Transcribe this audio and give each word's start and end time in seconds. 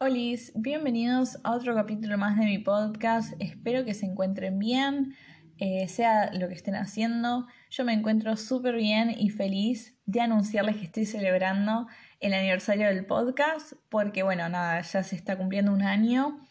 Hola, 0.00 0.38
bienvenidos 0.54 1.40
a 1.42 1.56
otro 1.56 1.74
capítulo 1.74 2.16
más 2.18 2.38
de 2.38 2.44
mi 2.44 2.58
podcast. 2.58 3.34
Espero 3.40 3.84
que 3.84 3.94
se 3.94 4.06
encuentren 4.06 4.56
bien, 4.60 5.16
eh, 5.58 5.88
sea 5.88 6.32
lo 6.32 6.46
que 6.46 6.54
estén 6.54 6.76
haciendo. 6.76 7.48
Yo 7.68 7.84
me 7.84 7.94
encuentro 7.94 8.36
súper 8.36 8.76
bien 8.76 9.10
y 9.10 9.30
feliz 9.30 9.98
de 10.06 10.20
anunciarles 10.20 10.76
que 10.76 10.84
estoy 10.84 11.04
celebrando 11.04 11.88
el 12.20 12.32
aniversario 12.32 12.86
del 12.86 13.06
podcast, 13.06 13.72
porque 13.88 14.22
bueno, 14.22 14.48
nada, 14.48 14.80
ya 14.82 15.02
se 15.02 15.16
está 15.16 15.36
cumpliendo 15.36 15.72
un 15.72 15.82
año. 15.82 16.46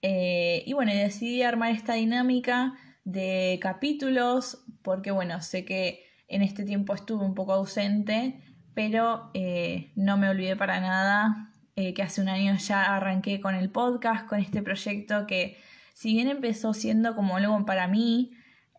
Eh, 0.00 0.62
y 0.64 0.72
bueno, 0.72 0.92
decidí 0.92 1.42
armar 1.42 1.72
esta 1.72 1.94
dinámica 1.94 2.74
de 3.02 3.58
capítulos, 3.60 4.64
porque 4.82 5.10
bueno, 5.10 5.42
sé 5.42 5.64
que 5.64 6.04
en 6.28 6.42
este 6.42 6.62
tiempo 6.62 6.94
estuve 6.94 7.24
un 7.24 7.34
poco 7.34 7.54
ausente, 7.54 8.40
pero 8.72 9.32
eh, 9.34 9.90
no 9.96 10.16
me 10.16 10.28
olvidé 10.28 10.54
para 10.54 10.78
nada 10.78 11.50
eh, 11.76 11.92
que 11.92 12.02
hace 12.04 12.20
un 12.20 12.28
año 12.28 12.54
ya 12.56 12.94
arranqué 12.94 13.40
con 13.40 13.56
el 13.56 13.68
podcast, 13.68 14.28
con 14.28 14.38
este 14.38 14.62
proyecto 14.62 15.26
que 15.26 15.56
si 15.92 16.12
bien 16.12 16.28
empezó 16.28 16.72
siendo 16.72 17.16
como 17.16 17.36
algo 17.36 17.66
para 17.66 17.88
mí, 17.88 18.30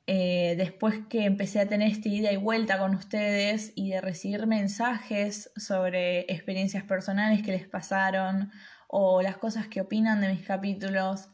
eh, 0.08 0.56
después 0.58 1.02
que 1.10 1.26
empecé 1.26 1.60
a 1.60 1.68
tener 1.68 1.92
esta 1.92 2.08
ida 2.08 2.32
y 2.32 2.38
vuelta 2.38 2.80
con 2.80 2.96
ustedes 2.96 3.74
y 3.76 3.90
de 3.90 4.00
recibir 4.00 4.48
mensajes 4.48 5.52
sobre 5.58 6.22
experiencias 6.32 6.86
personales 6.86 7.44
que 7.44 7.52
les 7.52 7.68
pasaron 7.68 8.52
o 8.88 9.22
las 9.22 9.36
cosas 9.36 9.68
que 9.68 9.82
opinan 9.82 10.22
de 10.22 10.30
mis 10.30 10.46
capítulos, 10.46 11.28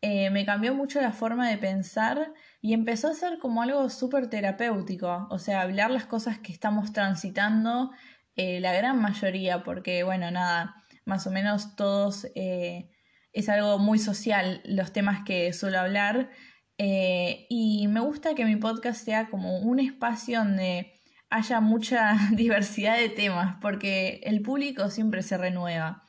eh, 0.00 0.30
me 0.30 0.46
cambió 0.46 0.74
mucho 0.74 1.02
la 1.02 1.12
forma 1.12 1.46
de 1.50 1.58
pensar 1.58 2.32
y 2.62 2.72
empezó 2.72 3.08
a 3.08 3.14
ser 3.14 3.38
como 3.38 3.60
algo 3.60 3.90
súper 3.90 4.30
terapéutico, 4.30 5.26
o 5.30 5.38
sea, 5.38 5.60
hablar 5.60 5.90
las 5.90 6.06
cosas 6.06 6.38
que 6.38 6.52
estamos 6.52 6.94
transitando, 6.94 7.90
la 8.36 8.74
gran 8.74 9.00
mayoría, 9.00 9.64
porque 9.64 10.02
bueno, 10.02 10.30
nada, 10.30 10.85
más 11.06 11.26
o 11.26 11.30
menos 11.30 11.76
todos, 11.76 12.26
eh, 12.34 12.90
es 13.32 13.48
algo 13.48 13.78
muy 13.78 13.98
social 13.98 14.60
los 14.64 14.92
temas 14.92 15.24
que 15.24 15.52
suelo 15.52 15.78
hablar. 15.78 16.30
Eh, 16.78 17.46
y 17.48 17.86
me 17.88 18.00
gusta 18.00 18.34
que 18.34 18.44
mi 18.44 18.56
podcast 18.56 19.02
sea 19.02 19.28
como 19.30 19.60
un 19.60 19.78
espacio 19.78 20.40
donde 20.40 20.92
haya 21.30 21.60
mucha 21.60 22.16
diversidad 22.32 22.98
de 22.98 23.08
temas, 23.08 23.56
porque 23.62 24.20
el 24.24 24.42
público 24.42 24.90
siempre 24.90 25.22
se 25.22 25.38
renueva. 25.38 26.02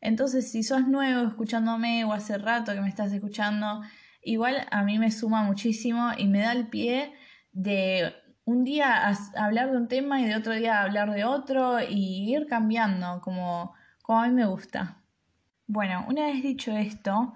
Entonces, 0.00 0.50
si 0.50 0.62
sos 0.62 0.86
nuevo 0.86 1.28
escuchándome 1.28 2.04
o 2.04 2.12
hace 2.12 2.38
rato 2.38 2.72
que 2.72 2.80
me 2.80 2.88
estás 2.88 3.12
escuchando, 3.12 3.82
igual 4.22 4.66
a 4.70 4.82
mí 4.84 4.98
me 4.98 5.10
suma 5.10 5.42
muchísimo 5.42 6.10
y 6.16 6.26
me 6.28 6.40
da 6.40 6.52
el 6.52 6.68
pie 6.68 7.12
de 7.52 8.14
un 8.44 8.64
día 8.64 9.10
hablar 9.36 9.70
de 9.70 9.78
un 9.78 9.88
tema 9.88 10.20
y 10.20 10.26
de 10.26 10.36
otro 10.36 10.52
día 10.52 10.82
hablar 10.82 11.10
de 11.12 11.24
otro 11.24 11.80
y 11.80 12.30
ir 12.30 12.46
cambiando, 12.46 13.20
como 13.22 13.74
como 14.04 14.20
a 14.20 14.28
mí 14.28 14.34
me 14.34 14.44
gusta. 14.44 14.98
Bueno, 15.66 16.04
una 16.06 16.26
vez 16.26 16.42
dicho 16.42 16.76
esto, 16.76 17.32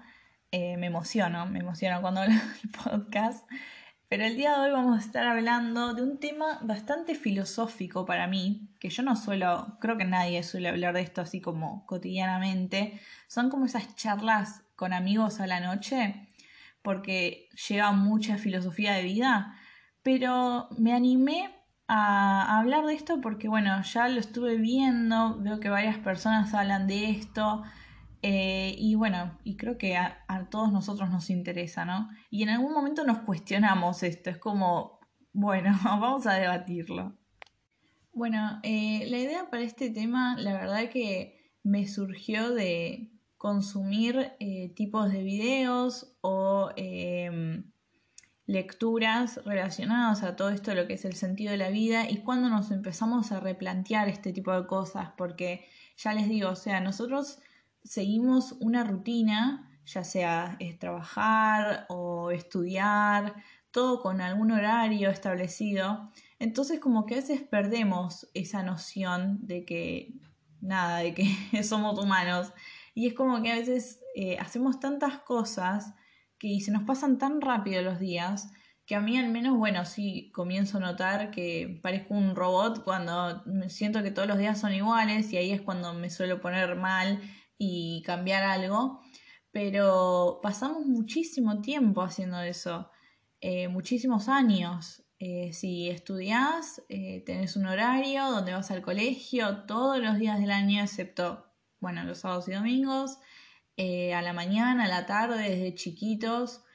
eh, 0.51 0.77
me 0.77 0.85
emociono, 0.85 1.47
me 1.47 1.61
emociono 1.61 1.99
cuando 1.99 2.21
hablo 2.21 2.35
del 2.35 2.69
podcast, 2.69 3.49
pero 4.07 4.23
el 4.23 4.37
día 4.37 4.53
de 4.53 4.59
hoy 4.59 4.71
vamos 4.71 4.95
a 4.95 5.03
estar 5.03 5.25
hablando 5.25 5.95
de 5.95 6.03
un 6.03 6.19
tema 6.19 6.59
bastante 6.61 7.15
filosófico 7.15 8.05
para 8.05 8.27
mí, 8.27 8.69
que 8.79 8.91
yo 8.91 9.01
no 9.01 9.15
suelo, 9.15 9.79
creo 9.81 9.97
que 9.97 10.05
nadie 10.05 10.43
suele 10.43 10.69
hablar 10.69 10.93
de 10.93 11.01
esto 11.01 11.21
así 11.21 11.41
como 11.41 11.87
cotidianamente, 11.87 13.01
son 13.27 13.49
como 13.49 13.65
esas 13.65 13.95
charlas 13.95 14.61
con 14.75 14.93
amigos 14.93 15.39
a 15.39 15.47
la 15.47 15.61
noche, 15.61 16.29
porque 16.83 17.49
lleva 17.67 17.93
mucha 17.93 18.37
filosofía 18.37 18.93
de 18.93 19.01
vida, 19.01 19.55
pero 20.03 20.69
me 20.77 20.93
animé 20.93 21.58
a, 21.89 22.59
hablar 22.59 22.85
de 22.85 22.93
esto 22.93 23.19
porque, 23.19 23.49
bueno, 23.49 23.81
ya 23.81 24.07
lo 24.07 24.19
estuve 24.19 24.57
viendo, 24.57 25.39
veo 25.41 25.59
que 25.59 25.69
varias 25.69 25.97
personas 25.97 26.53
hablan 26.53 26.87
de 26.87 27.09
esto. 27.09 27.63
Eh, 28.21 28.75
y 28.77 28.95
bueno, 28.95 29.37
y 29.43 29.57
creo 29.57 29.77
que 29.77 29.97
a, 29.97 30.25
todos 30.51 30.71
nosotros 30.71 31.09
nos 31.09 31.29
interesa, 31.29 31.85
¿no? 31.85 32.09
Y 32.29 32.43
en 32.43 32.49
algún 32.49 32.73
momento 32.73 33.03
nos 33.05 33.19
cuestionamos 33.19 34.03
esto, 34.03 34.29
es 34.29 34.37
como, 34.37 34.99
bueno, 35.33 35.71
vamos 35.83 36.27
a 36.27 36.35
debatirlo. 36.35 37.17
Bueno, 38.13 38.59
eh, 38.63 39.05
la 39.07 39.17
idea 39.17 39.49
para 39.49 39.63
este 39.63 39.89
tema, 39.89 40.35
la 40.37 40.53
verdad 40.53 40.89
que 40.89 41.55
me 41.63 41.87
surgió 41.87 42.51
de 42.51 43.11
consumir 43.37 44.33
eh, 44.39 44.73
tipos 44.75 45.11
de 45.11 45.23
videos 45.23 46.17
o 46.21 46.69
em, 46.75 47.71
lecturas 48.49 49.39
relacionadas 49.45 50.23
a 50.23 50.35
todo 50.35 50.49
esto, 50.49 50.73
lo 50.73 50.87
que 50.87 50.95
es 50.95 51.05
el 51.05 51.13
sentido 51.13 51.51
de 51.51 51.57
la 51.57 51.69
vida 51.69 52.09
y 52.09 52.23
cuando 52.23 52.49
nos 52.49 52.71
empezamos 52.71 53.31
a 53.31 53.39
replantear 53.39 54.09
este 54.09 54.33
tipo 54.33 54.51
de 54.51 54.65
cosas, 54.65 55.09
porque 55.15 55.67
ya 55.97 56.13
les 56.13 56.27
digo, 56.27 56.49
o 56.49 56.55
sea, 56.55 56.79
nosotros 56.79 57.37
seguimos 57.83 58.53
una 58.53 58.83
rutina, 58.83 59.69
ya 59.85 60.03
sea 60.03 60.57
es 60.59 60.79
trabajar 60.79 61.85
o 61.89 62.31
estudiar, 62.31 63.35
todo 63.69 64.01
con 64.01 64.19
algún 64.19 64.51
horario 64.51 65.11
establecido, 65.11 66.09
entonces 66.39 66.79
como 66.79 67.05
que 67.05 67.13
a 67.13 67.17
veces 67.17 67.43
perdemos 67.43 68.31
esa 68.33 68.63
noción 68.63 69.45
de 69.45 69.63
que 69.63 70.15
nada, 70.59 70.97
de 70.97 71.13
que 71.13 71.27
somos 71.63 71.99
humanos. 71.99 72.51
Y 72.95 73.05
es 73.05 73.13
como 73.13 73.43
que 73.43 73.51
a 73.51 73.55
veces 73.57 73.99
eh, 74.15 74.39
hacemos 74.39 74.79
tantas 74.79 75.19
cosas 75.19 75.93
que 76.39 76.59
se 76.61 76.71
nos 76.71 76.83
pasan 76.83 77.17
tan 77.17 77.41
rápido 77.41 77.81
los 77.81 77.99
días 77.99 78.49
que 78.89 78.95
a 78.95 79.01
mí 79.01 79.19
al 79.19 79.29
menos, 79.29 79.55
bueno, 79.55 79.85
sí 79.85 80.31
comienzo 80.33 80.77
a 80.77 80.81
notar 80.81 81.29
que 81.29 81.79
parezco 81.83 82.15
un 82.15 82.35
robot 82.35 82.83
cuando 82.83 83.43
siento 83.67 84.01
que 84.01 84.09
todos 84.09 84.27
los 84.27 84.39
días 84.39 84.59
son 84.59 84.73
iguales 84.73 85.31
y 85.31 85.37
ahí 85.37 85.51
es 85.51 85.61
cuando 85.61 85.93
me 85.93 86.09
suelo 86.09 86.41
poner 86.41 86.75
mal 86.75 87.21
y 87.59 88.01
cambiar 88.03 88.41
algo. 88.41 88.99
Pero 89.51 90.39
pasamos 90.41 90.87
muchísimo 90.87 91.61
tiempo 91.61 92.01
haciendo 92.01 92.41
eso, 92.41 92.89
eh, 93.41 93.67
muchísimos 93.67 94.27
años. 94.27 95.03
Eh, 95.19 95.53
si 95.53 95.87
estudias, 95.87 96.81
eh, 96.89 97.21
tenés 97.27 97.55
un 97.57 97.67
horario 97.67 98.25
donde 98.31 98.53
vas 98.53 98.71
al 98.71 98.81
colegio 98.81 99.65
todos 99.67 99.99
los 99.99 100.17
días 100.17 100.39
del 100.39 100.49
año, 100.49 100.81
excepto, 100.81 101.45
bueno, 101.79 102.03
los 102.05 102.21
sábados 102.21 102.47
y 102.47 102.53
domingos. 102.53 103.19
Eh, 103.81 104.13
a 104.13 104.21
la 104.21 104.33
mañana, 104.33 104.83
a 104.83 104.87
la 104.89 105.05
tarde, 105.05 105.51
desde 105.51 105.73
chiquitos. 105.73 106.65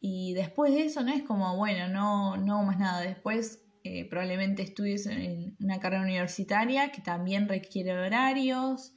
Y 0.00 0.34
después 0.34 0.74
de 0.74 0.86
eso 0.86 1.04
no 1.04 1.12
es 1.12 1.22
como, 1.22 1.56
bueno, 1.56 1.86
no, 1.86 2.36
no 2.36 2.64
más 2.64 2.80
nada. 2.80 3.00
Después 3.00 3.62
eh, 3.84 4.08
probablemente 4.10 4.62
estudies 4.62 5.06
en 5.06 5.56
una 5.60 5.78
carrera 5.78 6.02
universitaria 6.02 6.90
que 6.90 7.00
también 7.00 7.48
requiere 7.48 7.96
horarios. 7.96 8.92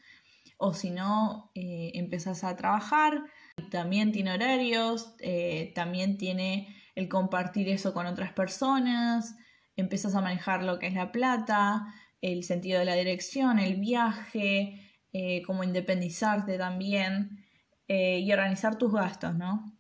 O 0.58 0.74
si 0.74 0.90
no, 0.90 1.52
eh, 1.54 1.92
empezás 1.94 2.44
a 2.44 2.56
trabajar, 2.56 3.26
también 3.70 4.12
tiene 4.12 4.34
horarios, 4.34 5.16
también 5.76 6.18
tiene 6.18 6.76
el 6.96 7.10
compartir 7.10 7.70
eso 7.70 7.94
con 7.94 8.08
otras 8.08 8.34
personas, 8.34 9.36
empiezas 9.76 10.16
a 10.16 10.22
manejar 10.22 10.64
lo 10.64 10.80
que 10.80 10.88
es 10.88 10.96
la 10.96 11.12
plata, 11.12 11.86
el 12.22 12.44
sentido 12.44 12.80
de 12.80 12.86
la 12.86 12.96
dirección, 12.96 13.60
el 13.60 13.80
viaje, 13.80 15.00
como 15.46 15.64
independizarte 15.64 16.58
también. 16.58 17.41
Eh, 17.94 18.20
y 18.20 18.32
organizar 18.32 18.78
tus 18.78 18.94
gastos, 18.94 19.36
¿no? 19.36 19.78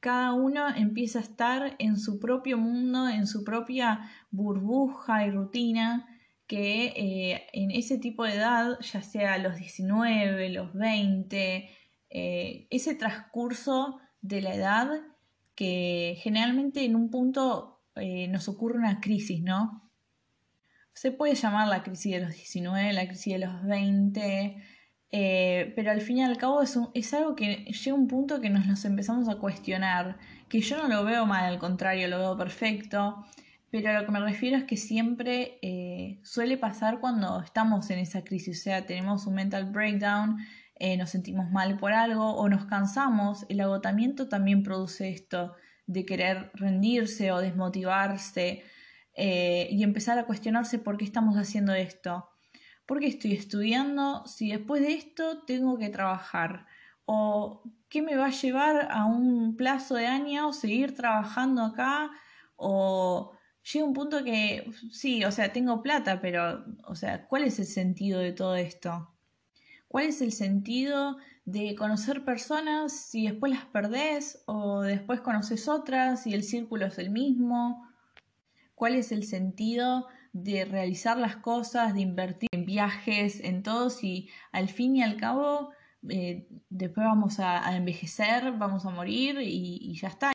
Cada 0.00 0.32
uno 0.32 0.74
empieza 0.74 1.18
a 1.18 1.22
estar 1.22 1.76
en 1.78 1.98
su 1.98 2.18
propio 2.18 2.56
mundo, 2.56 3.10
en 3.10 3.26
su 3.26 3.44
propia 3.44 4.10
burbuja 4.30 5.26
y 5.26 5.30
rutina, 5.30 6.06
que 6.46 6.94
eh, 6.96 7.46
en 7.52 7.72
ese 7.72 7.98
tipo 7.98 8.24
de 8.24 8.36
edad, 8.36 8.78
ya 8.80 9.02
sea 9.02 9.36
los 9.36 9.56
19, 9.56 10.48
los 10.48 10.72
20, 10.72 11.68
eh, 12.08 12.66
ese 12.70 12.94
transcurso 12.94 14.00
de 14.22 14.40
la 14.40 14.54
edad 14.54 14.88
que 15.54 16.16
generalmente 16.22 16.86
en 16.86 16.96
un 16.96 17.10
punto 17.10 17.82
nos 18.30 18.48
ocurre 18.48 18.78
una 18.78 19.00
crisis, 19.00 19.42
¿no? 19.42 19.90
Se 20.94 21.12
puede 21.12 21.34
llamar 21.34 21.68
la 21.68 21.82
crisis 21.82 22.12
de 22.12 22.20
los 22.20 22.34
19, 22.34 22.94
la 22.94 23.06
crisis 23.06 23.34
de 23.34 23.38
los 23.40 23.62
20, 23.62 24.56
eh, 25.18 25.72
pero 25.74 25.92
al 25.92 26.02
fin 26.02 26.18
y 26.18 26.24
al 26.24 26.36
cabo 26.36 26.60
es, 26.60 26.78
es 26.92 27.14
algo 27.14 27.34
que 27.34 27.64
llega 27.64 27.96
un 27.96 28.06
punto 28.06 28.38
que 28.42 28.50
nos, 28.50 28.66
nos 28.66 28.84
empezamos 28.84 29.30
a 29.30 29.36
cuestionar, 29.36 30.18
que 30.50 30.60
yo 30.60 30.76
no 30.76 30.88
lo 30.88 31.06
veo 31.06 31.24
mal, 31.24 31.46
al 31.46 31.58
contrario, 31.58 32.06
lo 32.08 32.18
veo 32.18 32.36
perfecto, 32.36 33.24
pero 33.70 33.88
a 33.88 33.92
lo 33.94 34.04
que 34.04 34.12
me 34.12 34.20
refiero 34.20 34.58
es 34.58 34.64
que 34.64 34.76
siempre 34.76 35.58
eh, 35.62 36.20
suele 36.22 36.58
pasar 36.58 37.00
cuando 37.00 37.40
estamos 37.40 37.88
en 37.88 37.98
esa 37.98 38.24
crisis, 38.24 38.60
o 38.60 38.62
sea, 38.64 38.84
tenemos 38.84 39.26
un 39.26 39.36
mental 39.36 39.70
breakdown, 39.72 40.36
eh, 40.74 40.98
nos 40.98 41.08
sentimos 41.08 41.50
mal 41.50 41.78
por 41.78 41.94
algo 41.94 42.34
o 42.34 42.46
nos 42.50 42.66
cansamos, 42.66 43.46
el 43.48 43.62
agotamiento 43.62 44.28
también 44.28 44.62
produce 44.62 45.08
esto 45.08 45.54
de 45.86 46.04
querer 46.04 46.50
rendirse 46.52 47.32
o 47.32 47.40
desmotivarse 47.40 48.64
y 49.16 49.82
empezar 49.82 50.18
a 50.18 50.26
cuestionarse 50.26 50.78
por 50.78 50.98
qué 50.98 51.06
estamos 51.06 51.36
haciendo 51.36 51.72
esto. 51.72 52.28
¿Por 52.86 53.00
qué 53.00 53.08
estoy 53.08 53.32
estudiando 53.32 54.24
si 54.26 54.50
después 54.52 54.80
de 54.80 54.94
esto 54.94 55.42
tengo 55.42 55.76
que 55.76 55.88
trabajar? 55.88 56.66
¿O 57.04 57.64
qué 57.88 58.00
me 58.00 58.16
va 58.16 58.26
a 58.26 58.30
llevar 58.30 58.88
a 58.90 59.04
un 59.04 59.56
plazo 59.56 59.96
de 59.96 60.06
años 60.06 60.56
seguir 60.56 60.94
trabajando 60.94 61.62
acá? 61.62 62.10
¿O 62.54 63.32
llega 63.72 63.84
un 63.84 63.92
punto 63.92 64.22
que 64.22 64.70
sí, 64.92 65.24
o 65.24 65.32
sea, 65.32 65.52
tengo 65.52 65.82
plata, 65.82 66.20
pero, 66.20 66.64
o 66.84 66.94
sea, 66.94 67.26
¿cuál 67.26 67.44
es 67.44 67.58
el 67.58 67.66
sentido 67.66 68.20
de 68.20 68.32
todo 68.32 68.54
esto? 68.54 69.12
¿Cuál 69.88 70.06
es 70.06 70.20
el 70.20 70.32
sentido 70.32 71.16
de 71.44 71.74
conocer 71.74 72.24
personas 72.24 72.92
si 72.92 73.26
después 73.26 73.52
las 73.52 73.64
perdés 73.66 74.42
o 74.46 74.82
después 74.82 75.20
conoces 75.20 75.68
otras 75.68 76.26
y 76.26 76.34
el 76.34 76.44
círculo 76.44 76.86
es 76.86 76.98
el 76.98 77.10
mismo? 77.10 77.88
¿Cuál 78.74 78.94
es 78.94 79.10
el 79.10 79.24
sentido 79.24 80.06
de 80.42 80.64
realizar 80.64 81.16
las 81.16 81.36
cosas, 81.36 81.94
de 81.94 82.00
invertir 82.00 82.48
en 82.52 82.66
viajes, 82.66 83.40
en 83.40 83.62
todo 83.62 83.90
si 83.90 84.28
al 84.52 84.68
fin 84.68 84.96
y 84.96 85.02
al 85.02 85.16
cabo 85.16 85.70
eh, 86.08 86.48
después 86.68 87.06
vamos 87.06 87.40
a, 87.40 87.76
envejecer, 87.76 88.52
vamos 88.52 88.84
a 88.84 88.90
morir 88.90 89.38
y, 89.40 89.94
ya 90.00 90.08
está? 90.08 90.32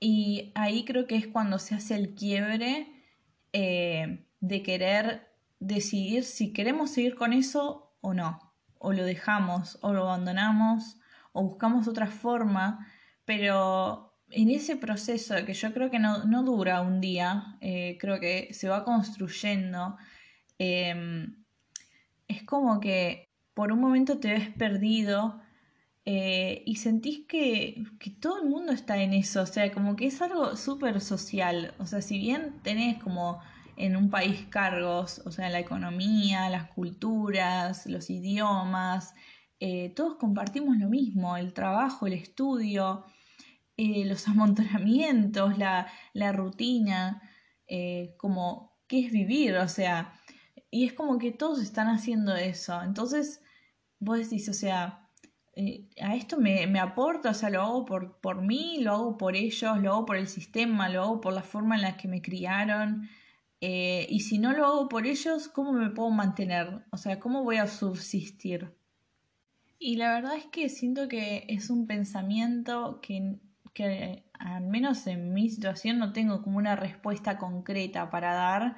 Y 0.00 0.52
ahí 0.54 0.84
creo 0.84 1.06
que 1.06 1.16
es 1.16 1.26
cuando 1.26 1.58
se 1.58 1.74
hace 1.74 1.96
el 1.96 2.14
quiebre 2.14 2.88
eh, 3.52 4.26
de 4.40 4.62
querer 4.62 5.28
decidir 5.58 6.24
si 6.24 6.52
queremos 6.52 6.90
seguir 6.90 7.16
con 7.16 7.32
eso 7.32 7.96
o 8.00 8.14
no 8.14 8.48
o 8.78 8.92
lo 8.92 9.04
dejamos, 9.04 9.78
o 9.82 9.92
lo 9.92 10.04
abandonamos, 10.04 10.98
o 11.32 11.42
buscamos 11.42 11.88
otra 11.88 12.06
forma, 12.06 12.86
pero 13.24 14.07
en 14.30 14.50
ese 14.50 14.76
proceso 14.76 15.34
que 15.46 15.54
yo 15.54 15.72
creo 15.72 15.90
que 15.90 15.98
no, 15.98 16.42
dura 16.42 16.80
un 16.80 17.00
día, 17.00 17.56
eh, 17.60 17.96
creo 18.00 18.20
que 18.20 18.52
se 18.52 18.68
va 18.68 18.84
construyendo, 18.84 19.96
em, 20.58 21.44
es 22.28 22.42
como 22.44 22.80
que 22.80 23.28
por 23.54 23.72
un 23.72 23.80
momento 23.80 24.18
te 24.18 24.32
ves 24.32 24.50
perdido 24.50 25.40
eh, 26.04 26.62
y 26.66 26.76
sentís 26.76 27.26
que, 27.26 27.84
que, 28.00 28.10
todo 28.10 28.42
el 28.42 28.48
mundo 28.48 28.72
está 28.72 29.02
en 29.02 29.12
eso, 29.12 29.42
o 29.42 29.46
sea, 29.46 29.70
como 29.72 29.96
que 29.96 30.06
es 30.06 30.22
algo 30.22 30.56
súper 30.56 31.00
social, 31.00 31.74
o 31.78 31.86
sea, 31.86 32.02
si 32.02 32.18
bien 32.18 32.60
tenés 32.62 33.02
como 33.02 33.40
en 33.76 33.96
un 33.96 34.10
país 34.10 34.46
cargos, 34.50 35.22
o 35.24 35.30
sea, 35.30 35.48
la 35.50 35.60
economía, 35.60 36.50
las 36.50 36.68
culturas, 36.70 37.86
los 37.86 38.10
idiomas, 38.10 39.14
eh, 39.60 39.92
todos 39.94 40.16
compartimos 40.16 40.76
lo 40.76 40.88
mismo, 40.88 41.36
el 41.36 41.52
trabajo, 41.52 42.06
el 42.06 42.14
estudio, 42.14 43.04
eh, 43.78 44.04
los 44.04 44.28
amontonamientos, 44.28 45.56
la, 45.56 45.86
rutina, 46.32 47.22
eh, 47.66 48.14
como 48.18 48.76
qué 48.86 49.06
es 49.06 49.12
vivir, 49.12 49.56
o 49.56 49.68
sea, 49.68 50.12
y 50.70 50.84
es 50.84 50.92
como 50.92 51.18
que 51.18 51.32
todos 51.32 51.62
están 51.62 51.88
haciendo 51.88 52.36
eso. 52.36 52.82
Entonces, 52.82 53.42
vos 54.00 54.18
decís, 54.18 54.48
o 54.50 54.54
sea, 54.54 55.08
a 56.00 56.14
esto 56.14 56.38
me, 56.38 56.66
me, 56.66 56.78
aporta, 56.78 57.30
o 57.30 57.34
sea, 57.34 57.50
lo 57.50 57.62
hago 57.62 57.84
por, 57.84 58.20
por 58.20 58.42
mí, 58.42 58.78
lo 58.80 58.92
hago 58.92 59.16
por 59.16 59.34
ellos, 59.36 59.80
lo 59.80 59.92
hago 59.92 60.06
por 60.06 60.16
el 60.16 60.28
sistema, 60.28 60.88
lo 60.88 61.02
hago 61.02 61.20
por 61.20 61.32
la 61.32 61.42
forma 61.42 61.76
en 61.76 61.82
la 61.82 61.96
que 61.96 62.08
me 62.08 62.22
criaron. 62.22 63.08
Eh, 63.60 64.06
y 64.08 64.20
si 64.20 64.38
no 64.38 64.52
lo 64.52 64.66
hago 64.66 64.88
por 64.88 65.06
ellos, 65.06 65.48
¿cómo 65.48 65.72
me 65.72 65.90
puedo 65.90 66.10
mantener? 66.10 66.84
O 66.90 66.96
sea, 66.96 67.18
¿cómo 67.18 67.42
voy 67.42 67.56
a 67.56 67.66
subsistir? 67.66 68.72
Y 69.78 69.96
la 69.96 70.14
verdad 70.14 70.36
es 70.36 70.46
que 70.46 70.68
siento 70.68 71.08
que 71.08 71.44
es 71.48 71.70
un 71.70 71.86
pensamiento 71.86 73.00
que, 73.00 73.38
que 73.78 74.24
al 74.40 74.66
menos 74.66 75.06
en 75.06 75.32
mi 75.32 75.48
situación 75.48 76.00
no 76.00 76.12
tengo 76.12 76.42
como 76.42 76.58
una 76.58 76.74
respuesta 76.74 77.38
concreta 77.38 78.10
para 78.10 78.34
dar. 78.34 78.76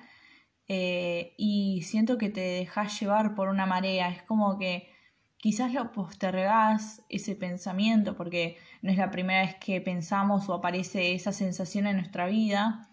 Eh, 0.69 1.32
y 1.38 1.81
siento 1.82 2.19
que 2.19 2.29
te 2.29 2.43
dejas 2.43 3.00
llevar 3.00 3.35
por 3.35 3.49
una 3.49 3.64
marea. 3.64 4.11
Es 4.11 4.23
como 4.25 4.58
que 4.58 4.91
quizás 5.38 5.73
lo 5.73 5.91
postergás 5.91 7.02
ese 7.08 7.35
pensamiento 7.35 8.14
porque 8.14 8.58
no 8.82 8.93
es 8.93 8.99
la 8.99 9.11
primera 9.11 9.41
vez 9.41 9.56
que 9.56 9.81
pensamos 9.81 10.50
o 10.50 10.55
aparece 10.55 11.14
esa 11.14 11.32
sensación 11.32 11.87
en 11.87 11.96
nuestra 11.96 12.26
vida. 12.26 12.91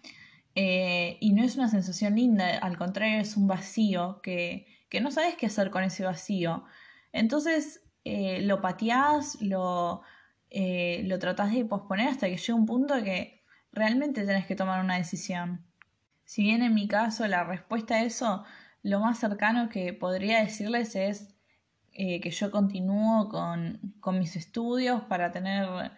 Eh, 0.54 1.18
y 1.20 1.34
no 1.34 1.44
es 1.44 1.56
una 1.56 1.68
sensación 1.68 2.16
linda, 2.16 2.56
al 2.58 2.78
contrario 2.78 3.20
es 3.20 3.36
un 3.36 3.46
vacío 3.46 4.20
que, 4.22 4.66
no 5.02 5.10
sabes 5.10 5.36
qué 5.36 5.44
hacer 5.44 5.70
con 5.70 5.84
ese 5.84 6.04
vacío. 6.04 6.64
Entonces 7.12 7.82
eh, 8.04 8.40
lo 8.40 8.62
pateás, 8.62 9.40
lo, 9.42 10.02
eh, 10.50 11.02
lo 11.04 11.18
tratás 11.18 11.52
de 11.52 11.64
posponer 11.64 12.08
hasta 12.08 12.28
que 12.28 12.36
llega 12.36 12.54
un 12.54 12.66
punto 12.66 12.94
que 13.02 13.42
realmente 13.72 14.24
tenés 14.24 14.46
que 14.46 14.56
tomar 14.56 14.82
una 14.84 14.96
decisión. 14.96 15.64
Si 16.24 16.42
bien 16.42 16.62
en 16.62 16.74
mi 16.74 16.88
caso 16.88 17.26
la 17.26 17.44
respuesta 17.44 17.96
a 17.96 18.02
eso, 18.02 18.44
lo 18.82 19.00
más 19.00 19.18
cercano 19.18 19.68
que 19.68 19.92
podría 19.92 20.40
decirles 20.40 20.94
es 20.96 21.34
que 21.92 22.30
yo 22.30 22.52
continúo 22.52 23.28
con, 23.28 23.80
con 23.98 24.20
mis 24.20 24.36
estudios 24.36 25.02
para 25.02 25.32
tener 25.32 25.90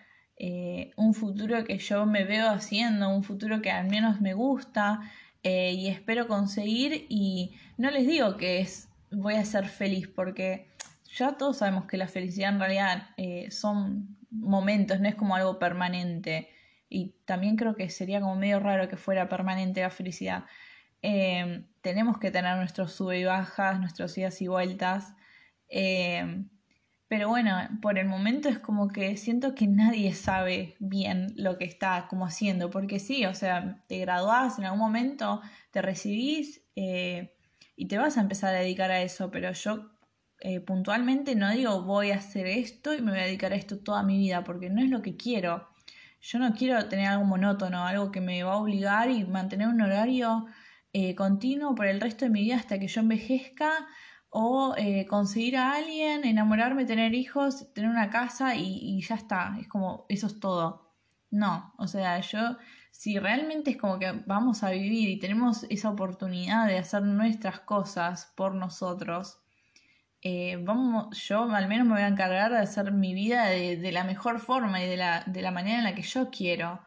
eh, 0.43 0.93
un 0.97 1.13
futuro 1.13 1.65
que 1.65 1.77
yo 1.77 2.07
me 2.07 2.25
veo 2.25 2.49
haciendo, 2.49 3.11
un 3.11 3.23
futuro 3.23 3.61
que 3.61 3.71
al 3.71 3.91
menos 3.91 4.23
me 4.23 4.33
gusta 4.33 5.03
eh, 5.43 5.73
y 5.75 5.89
espero 5.89 6.29
conseguir 6.29 7.05
y 7.11 7.55
no 7.77 7.91
les 7.91 8.07
digo 8.07 8.39
que 8.39 8.61
es 8.61 8.89
voy 9.11 9.35
a 9.35 9.45
ser 9.45 9.69
feliz 9.69 10.09
porque 10.09 10.71
ya 11.15 11.37
todos 11.37 11.59
sabemos 11.59 11.85
que 11.85 11.99
la 11.99 12.09
felicidad 12.09 12.55
en 12.55 12.59
realidad 12.59 13.11
eh, 13.19 13.51
son 13.51 14.17
momentos, 14.31 15.01
no 15.01 15.09
es 15.09 15.15
como 15.15 15.35
algo 15.35 15.59
permanente 15.59 16.49
y 16.89 17.15
también 17.25 17.57
creo 17.57 17.75
que 17.77 17.91
sería 17.91 18.21
como 18.21 18.37
medio 18.37 18.61
raro 18.61 18.89
que 18.89 18.97
fuera 18.97 19.29
permanente 19.29 19.81
la 19.83 19.91
felicidad. 19.91 20.45
tenemos 21.81 22.19
que 22.19 22.31
tener 22.31 22.57
nuestros 22.57 22.93
sube 22.93 23.19
y 23.21 23.25
bajas, 23.25 23.81
nuestros 23.81 24.17
idas 24.19 24.41
y 24.43 24.49
vueltas. 24.49 25.15
Pero 27.11 27.29
bueno, 27.29 27.59
por 27.83 27.99
el 27.99 28.07
momento 28.07 28.49
es 28.49 28.61
como 28.61 28.87
que 28.87 29.17
siento 29.17 29.57
que 29.57 29.67
nadie 29.67 30.15
sabe 30.15 30.77
bien 30.79 31.33
lo 31.35 31.59
que 31.59 31.65
está 31.65 32.07
como 32.09 32.25
haciendo, 32.25 32.71
porque 32.71 33.01
sí, 33.01 33.27
o 33.27 33.35
sea, 33.35 33.83
te 33.89 33.99
graduás 33.99 34.61
en 34.61 34.67
algún 34.67 34.79
momento, 34.79 35.43
te 35.73 35.83
recibís 35.83 36.63
eh, 36.77 37.35
y 37.75 37.89
te 37.89 37.99
vas 37.99 38.17
a 38.17 38.21
empezar 38.21 38.55
a 38.55 38.61
dedicar 38.61 38.93
a 38.93 39.03
eso, 39.03 39.33
pero 39.33 39.51
yo 39.51 39.91
eh, 40.41 40.61
puntualmente 40.61 41.35
no 41.35 41.51
digo 41.51 41.83
voy 41.83 42.11
a 42.13 42.17
hacer 42.17 42.47
esto 42.47 42.95
y 42.95 43.03
me 43.03 43.13
voy 43.13 43.21
a 43.21 43.25
dedicar 43.25 43.53
a 43.53 43.57
esto 43.57 43.79
toda 43.79 44.03
mi 44.03 44.19
vida, 44.19 44.45
porque 44.45 44.71
no 44.71 44.83
es 44.83 44.91
lo 44.91 45.03
que 45.03 45.17
quiero. 45.17 45.69
Yo 46.21 46.39
no 46.39 46.55
quiero 46.55 46.87
tener 46.89 47.07
algo 47.07 47.25
monótono, 47.25 47.87
algo 47.87 48.11
que 48.11 48.21
me 48.21 48.43
va 48.43 48.55
a 48.55 48.57
obligar 48.57 49.11
y 49.11 49.25
mantener 49.25 49.69
un 49.69 49.81
horario 49.81 50.47
eh, 50.93 51.15
continuo 51.15 51.75
por 51.75 51.87
el 51.87 52.01
resto 52.01 52.25
de 52.25 52.31
mi 52.31 52.43
vida 52.43 52.57
hasta 52.57 52.79
que 52.79 52.89
yo 52.89 53.01
envejezca 53.01 53.87
o 54.31 54.75
eh, 54.77 55.07
conseguir 55.07 55.57
a 55.57 55.75
alguien, 55.75 56.25
enamorarme, 56.25 56.85
tener 56.85 57.15
hijos, 57.15 57.73
tener 57.75 57.91
una 57.91 58.11
casa 58.11 58.55
y, 58.57 59.01
ya 59.03 59.17
está, 59.17 59.57
es 59.61 59.69
como, 59.69 60.07
eso 60.09 60.27
es 60.27 60.41
todo. 60.41 60.95
No, 61.31 61.75
o 61.79 61.87
sea, 61.87 62.21
yo, 62.21 62.57
si 62.91 63.19
realmente 63.19 63.71
es 63.73 63.77
como 63.77 63.99
que 63.99 64.13
vamos 64.27 64.63
a 64.63 64.71
vivir 64.71 65.09
y 65.09 65.19
tenemos 65.19 65.65
esa 65.71 65.91
oportunidad 65.91 66.67
de 66.67 66.79
hacer 66.79 67.03
nuestras 67.03 67.61
cosas 67.61 68.33
por 68.37 68.55
nosotros, 68.55 69.40
eh, 70.23 70.59
vamos, 70.61 71.17
yo 71.27 71.45
al 71.55 71.69
menos 71.69 71.87
me 71.87 71.95
voy 71.95 72.03
a 72.03 72.09
encargar 72.09 72.53
de 72.53 72.59
hacer 72.59 72.93
mi 72.93 73.15
vida 73.15 73.47
de, 73.47 73.93
la 73.93 74.05
mejor 74.05 74.39
forma 74.41 74.83
y 74.83 74.87
de 74.87 74.97
la, 74.97 75.25
de 75.27 75.41
la 75.43 75.51
manera 75.51 75.79
en 75.79 75.85
la 75.85 75.95
que 75.95 76.03
yo 76.03 76.31
quiero. 76.31 76.81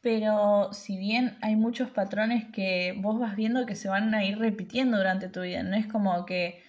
Pero 0.00 0.72
si 0.72 0.98
bien 0.98 1.38
hay 1.42 1.54
muchos 1.54 1.90
patrones 1.90 2.46
que 2.52 2.94
vos 2.98 3.20
vas 3.20 3.36
viendo 3.36 3.66
que 3.66 3.76
se 3.76 3.88
van 3.88 4.12
a 4.14 4.24
ir 4.24 4.38
repitiendo 4.38 4.96
durante 4.96 5.28
tu 5.28 5.42
vida, 5.42 5.62
no 5.62 5.76
es 5.76 5.86
como 5.86 6.26
que 6.26 6.60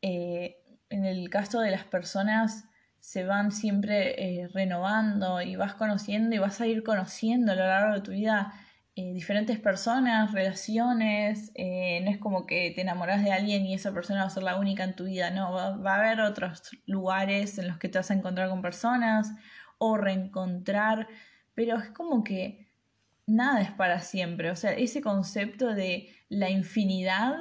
eh, 0.00 0.56
en 0.88 1.04
el 1.04 1.28
caso 1.28 1.60
de 1.60 1.70
las 1.70 1.84
personas 1.84 2.64
se 2.98 3.24
van 3.24 3.52
siempre 3.52 4.42
eh, 4.42 4.48
renovando 4.48 5.42
y 5.42 5.56
vas 5.56 5.74
conociendo 5.74 6.34
y 6.34 6.38
vas 6.38 6.60
a 6.60 6.66
ir 6.66 6.82
conociendo 6.82 7.52
a 7.52 7.54
lo 7.54 7.66
largo 7.66 7.94
de 7.94 8.00
tu 8.00 8.12
vida 8.12 8.54
eh, 8.96 9.12
diferentes 9.12 9.58
personas, 9.58 10.32
relaciones, 10.32 11.52
no 11.56 12.10
es 12.10 12.18
como 12.18 12.46
que 12.46 12.72
te 12.74 12.82
enamoras 12.82 13.22
de 13.22 13.32
alguien 13.32 13.64
y 13.66 13.74
esa 13.74 13.92
persona 13.92 14.20
va 14.20 14.26
a 14.26 14.30
ser 14.30 14.42
la 14.42 14.56
única 14.56 14.84
en 14.84 14.96
tu 14.96 15.04
vida, 15.04 15.30
no, 15.30 15.52
va, 15.52 15.76
va, 15.76 15.94
a 15.94 15.98
haber 15.98 16.20
otros 16.20 16.62
lugares 16.86 17.58
en 17.58 17.68
los 17.68 17.78
que 17.78 17.88
te 17.88 17.98
vas 17.98 18.10
a 18.10 18.14
encontrar 18.14 18.48
con 18.48 18.62
personas 18.62 19.32
o 19.78 19.96
reencontrar, 19.96 21.08
pero 21.54 21.78
es 21.78 21.90
como 21.90 22.22
que 22.24 22.70
nada 23.30 23.60
es 23.62 23.70
para 23.70 24.00
siempre. 24.00 24.50
O 24.50 24.56
sea, 24.56 24.72
ese 24.72 25.00
concepto 25.00 25.74
de 25.74 26.08
la 26.28 26.50
infinidad 26.50 27.34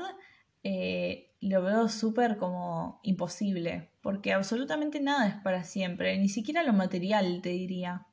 eh, 0.63 1.35
lo 1.41 1.61
veo 1.63 1.89
súper 1.89 2.37
como 2.37 2.99
imposible, 3.03 3.91
porque 4.01 4.33
absolutamente 4.33 4.99
nada 4.99 5.27
es 5.27 5.35
para 5.35 5.63
siempre, 5.63 6.17
ni 6.17 6.29
siquiera 6.29 6.63
lo 6.63 6.73
material, 6.73 7.41
te 7.41 7.49
diría. 7.49 8.07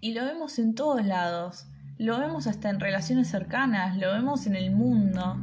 Y 0.00 0.12
lo 0.12 0.24
vemos 0.24 0.58
en 0.58 0.74
todos 0.74 1.04
lados, 1.04 1.66
lo 1.98 2.20
vemos 2.20 2.46
hasta 2.46 2.70
en 2.70 2.78
relaciones 2.78 3.28
cercanas, 3.28 3.96
lo 3.96 4.12
vemos 4.12 4.46
en 4.46 4.54
el 4.54 4.70
mundo. 4.70 5.36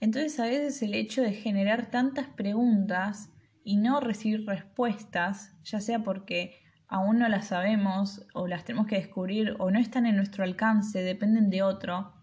Entonces 0.00 0.40
a 0.40 0.44
veces 0.44 0.82
el 0.82 0.94
hecho 0.94 1.22
de 1.22 1.32
generar 1.32 1.90
tantas 1.90 2.26
preguntas 2.26 3.30
y 3.64 3.76
no 3.76 4.00
recibir 4.00 4.46
respuestas, 4.46 5.52
ya 5.62 5.80
sea 5.80 6.02
porque 6.02 6.62
aún 6.88 7.18
no 7.18 7.28
las 7.28 7.48
sabemos 7.48 8.26
o 8.32 8.46
las 8.46 8.64
tenemos 8.64 8.86
que 8.86 8.96
descubrir 8.96 9.56
o 9.58 9.70
no 9.70 9.78
están 9.78 10.06
en 10.06 10.16
nuestro 10.16 10.44
alcance, 10.44 11.02
dependen 11.02 11.50
de 11.50 11.62
otro, 11.62 12.14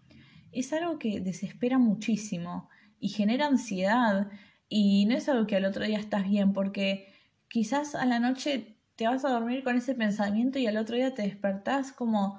es 0.50 0.72
algo 0.72 0.98
que 0.98 1.20
desespera 1.20 1.78
muchísimo 1.78 2.68
y 2.98 3.08
genera 3.08 3.46
ansiedad 3.46 4.28
y 4.68 5.06
no 5.06 5.14
es 5.14 5.28
algo 5.28 5.46
que 5.46 5.56
al 5.56 5.64
otro 5.64 5.84
día 5.84 5.98
estás 5.98 6.28
bien 6.28 6.52
porque 6.52 7.12
quizás 7.48 7.94
a 7.94 8.06
la 8.06 8.18
noche 8.18 8.76
te 8.96 9.06
vas 9.06 9.24
a 9.24 9.30
dormir 9.30 9.62
con 9.64 9.76
ese 9.76 9.94
pensamiento 9.94 10.58
y 10.58 10.66
al 10.66 10.76
otro 10.76 10.96
día 10.96 11.14
te 11.14 11.22
despertás 11.22 11.92
como, 11.92 12.38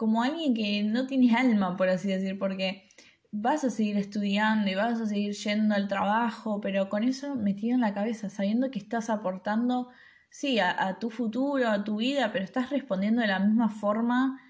como 0.00 0.22
alguien 0.22 0.54
que 0.54 0.82
no 0.82 1.06
tiene 1.06 1.36
alma, 1.36 1.76
por 1.76 1.90
así 1.90 2.08
decir, 2.08 2.38
porque 2.38 2.88
vas 3.32 3.64
a 3.64 3.70
seguir 3.70 3.98
estudiando 3.98 4.70
y 4.70 4.74
vas 4.74 4.98
a 4.98 5.04
seguir 5.04 5.34
yendo 5.34 5.74
al 5.74 5.88
trabajo, 5.88 6.58
pero 6.62 6.88
con 6.88 7.04
eso 7.04 7.34
metido 7.34 7.74
en 7.74 7.82
la 7.82 7.92
cabeza, 7.92 8.30
sabiendo 8.30 8.70
que 8.70 8.78
estás 8.78 9.10
aportando, 9.10 9.90
sí, 10.30 10.58
a, 10.58 10.96
tu 10.98 11.10
futuro, 11.10 11.68
a 11.68 11.84
tu 11.84 11.96
vida, 11.96 12.32
pero 12.32 12.46
estás 12.46 12.70
respondiendo 12.70 13.20
de 13.20 13.26
la 13.26 13.40
misma 13.40 13.68
forma 13.68 14.40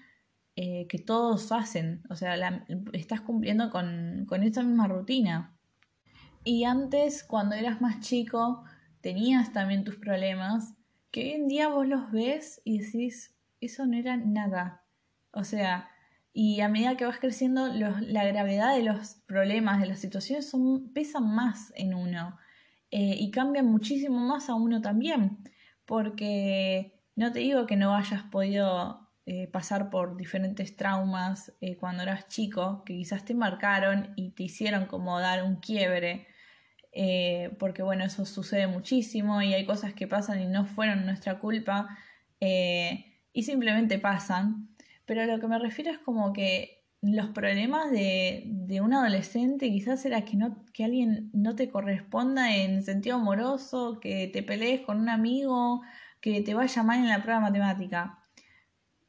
eh, 0.55 0.87
que 0.87 0.99
todos 0.99 1.51
hacen, 1.51 2.01
o 2.09 2.15
sea, 2.15 2.65
estás 2.93 3.19
cumpliendo 3.19 3.71
con, 3.71 4.25
con 4.29 4.43
esa 4.43 4.63
misma 4.63 4.87
rutina. 4.87 5.59
Y 6.45 6.63
antes, 6.63 7.25
cuando 7.25 7.55
eras 7.55 7.81
más 7.81 7.99
chico, 7.99 8.63
tenías 9.01 9.51
también 9.51 9.83
tus 9.83 9.97
problemas, 9.97 10.75
que 11.11 11.23
hoy 11.23 11.31
en 11.31 11.49
día 11.49 11.67
vos 11.67 11.85
los 11.85 12.09
ves 12.09 12.61
y 12.63 12.79
decís, 12.79 13.35
eso 13.59 13.85
no 13.85 13.97
era 13.97 14.15
nada. 14.15 14.80
O 15.31 15.43
sea, 15.43 15.89
y 16.33 16.61
a 16.61 16.69
medida 16.69 16.95
que 16.95 17.05
vas 17.05 17.19
creciendo, 17.19 17.67
la 17.67 18.25
gravedad 18.25 18.75
de 18.75 18.83
los 18.83 19.15
problemas, 19.25 19.81
de 19.81 19.87
las 19.87 19.99
situaciones, 19.99 20.49
son, 20.49 20.93
pesan 20.93 21.33
más 21.35 21.73
en 21.75 21.93
uno. 21.93 22.37
Eh, 22.91 23.15
y 23.19 23.31
cambian 23.31 23.65
muchísimo 23.65 24.19
más 24.19 24.49
a 24.49 24.55
uno 24.55 24.81
también. 24.81 25.39
Porque 25.85 27.01
no 27.15 27.31
te 27.31 27.39
digo 27.39 27.65
que 27.65 27.75
no 27.75 27.95
hayas 27.95 28.23
podido 28.23 29.09
eh, 29.25 29.47
pasar 29.47 29.89
por 29.89 30.17
diferentes 30.17 30.75
traumas 30.75 31.53
eh, 31.61 31.77
cuando 31.77 32.03
eras 32.03 32.27
chico, 32.27 32.83
que 32.85 32.93
quizás 32.95 33.25
te 33.25 33.33
marcaron 33.33 34.13
y 34.15 34.31
te 34.31 34.43
hicieron 34.43 34.85
como 34.85 35.19
dar 35.19 35.43
un 35.43 35.57
quiebre. 35.57 36.27
porque 37.59 37.83
bueno, 37.83 38.03
eso 38.05 38.25
sucede 38.25 38.67
muchísimo 38.67 39.41
y 39.41 39.53
hay 39.53 39.65
cosas 39.65 39.93
que 39.93 40.07
pasan 40.07 40.41
y 40.41 40.47
no 40.47 40.65
fueron 40.65 41.05
nuestra 41.05 41.39
culpa 41.39 41.97
y 42.39 43.43
simplemente 43.43 43.99
pasan. 43.99 44.70
Pero 45.11 45.23
a 45.23 45.25
lo 45.25 45.41
que 45.41 45.47
me 45.49 45.59
refiero 45.59 45.91
es 45.91 45.99
como 45.99 46.31
que 46.31 46.85
los 47.01 47.31
problemas 47.31 47.91
de, 47.91 48.43
de 48.45 48.79
un 48.79 48.93
adolescente 48.93 49.69
quizás 49.69 50.05
era 50.05 50.23
que, 50.23 50.37
no, 50.37 50.63
que 50.71 50.85
alguien 50.85 51.29
no 51.33 51.53
te 51.53 51.69
corresponda 51.69 52.55
en 52.55 52.81
sentido 52.81 53.17
amoroso, 53.17 53.99
que 53.99 54.29
te 54.31 54.41
pelees 54.41 54.79
con 54.79 55.01
un 55.01 55.09
amigo, 55.09 55.81
que 56.21 56.39
te 56.39 56.53
vaya 56.53 56.81
mal 56.83 56.99
en 56.99 57.09
la 57.09 57.21
prueba 57.21 57.41
matemática. 57.41 58.19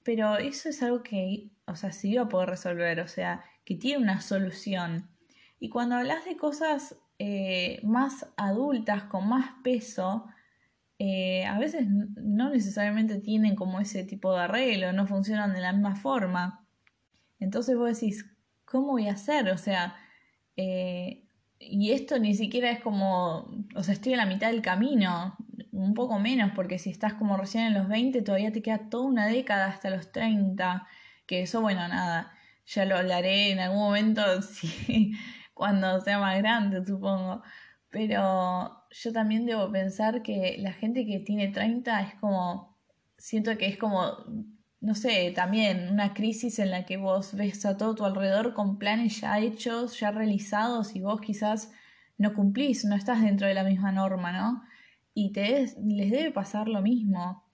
Pero 0.03 0.39
eso 0.39 0.71
es 0.71 0.83
algo 0.83 1.05
que, 1.05 1.53
o 1.67 1.77
sea, 1.77 1.93
sí 1.93 2.11
iba 2.11 2.23
a 2.23 2.29
poder 2.29 2.49
resolver, 2.49 2.99
o 2.99 3.07
sea, 3.07 3.45
que 3.65 3.77
tiene 3.77 4.03
una 4.03 4.21
solución. 4.23 5.09
Y 5.61 5.69
cuando 5.69 5.95
hablas 5.95 6.25
de 6.25 6.37
cosas 6.37 6.97
eh, 7.21 7.79
más 7.85 8.27
adultas, 8.37 9.05
con 9.05 9.29
más 9.29 9.53
peso, 9.63 10.27
eh, 11.05 11.45
a 11.47 11.59
veces 11.59 11.89
no 11.89 12.51
necesariamente 12.51 13.19
tienen 13.19 13.57
como 13.57 13.81
ese 13.81 14.05
tipo 14.05 14.33
de 14.33 14.43
arreglo, 14.43 14.93
no 14.93 15.09
funcionan 15.09 15.53
de 15.53 15.61
la 15.61 15.73
misma 15.73 15.97
forma. 15.97 16.65
Entonces 17.41 17.77
vos 17.77 17.93
decís, 17.93 18.25
¿cómo 18.65 18.93
voy 18.93 19.09
a 19.09 19.15
hacer? 19.15 19.49
O 19.49 19.59
sea, 19.59 19.97
eh, 20.57 21.25
y 21.59 21.91
esto 21.91 22.21
ni 22.21 22.37
siquiera 22.37 22.71
es 22.71 22.79
como, 22.79 23.51
o 23.75 23.83
sea, 23.83 23.95
estoy 23.95 24.15
a 24.15 24.19
la 24.19 24.27
mitad 24.27 24.53
del 24.53 24.63
camino, 24.63 25.37
un 25.73 25.95
poco 25.95 26.21
menos, 26.21 26.53
porque 26.55 26.79
si 26.79 26.91
estás 26.91 27.15
como 27.15 27.37
recién 27.37 27.65
en 27.65 27.75
los 27.75 27.89
20, 27.89 28.23
todavía 28.23 28.53
te 28.53 28.63
queda 28.63 28.89
toda 28.89 29.05
una 29.07 29.27
década 29.27 29.67
hasta 29.67 29.91
los 29.91 30.13
30, 30.13 30.87
que 31.27 31.43
eso, 31.43 31.61
bueno, 31.63 31.89
nada, 31.89 32.33
ya 32.65 32.85
lo 32.85 32.97
hablaré 32.97 33.51
en 33.51 33.59
algún 33.59 33.81
momento, 33.81 34.23
sí, 34.43 35.15
cuando 35.53 36.01
sea 36.01 36.21
más 36.21 36.39
grande, 36.39 36.85
supongo. 36.87 37.43
Pero 37.93 38.87
yo 38.91 39.13
también 39.13 39.45
debo 39.45 39.71
pensar 39.71 40.23
que 40.23 40.57
la 40.59 40.73
gente 40.73 41.07
que 41.07 41.21
tiene 41.21 41.49
30 41.49 42.01
es 42.01 42.15
como, 42.15 42.79
siento 43.19 43.57
que 43.59 43.67
es 43.67 43.77
como, 43.77 44.17
no 44.81 44.95
sé, 44.95 45.31
también 45.37 45.91
una 45.91 46.15
crisis 46.15 46.59
en 46.59 46.71
la 46.71 46.87
que 46.87 46.97
vos 46.97 47.35
ves 47.35 47.67
a 47.67 47.77
todo 47.77 47.95
tu 47.95 48.07
alrededor 48.07 48.55
con 48.55 48.79
planes 48.79 49.21
ya 49.21 49.39
hechos, 49.39 50.01
ya 50.01 50.11
realizados 50.11 50.97
y 50.97 51.03
vos 51.03 51.21
quizás 51.21 51.71
no 52.17 52.35
cumplís, 52.35 52.87
no 52.87 52.97
estás 52.97 53.21
dentro 53.21 53.47
de 53.47 53.55
la 53.55 53.63
misma 53.63 53.93
norma, 53.93 54.33
¿no? 54.33 54.63
Y 55.13 55.33
te 55.33 55.67
les 55.85 56.11
debe 56.11 56.31
pasar 56.31 56.69
lo 56.69 56.81
mismo. 56.81 57.45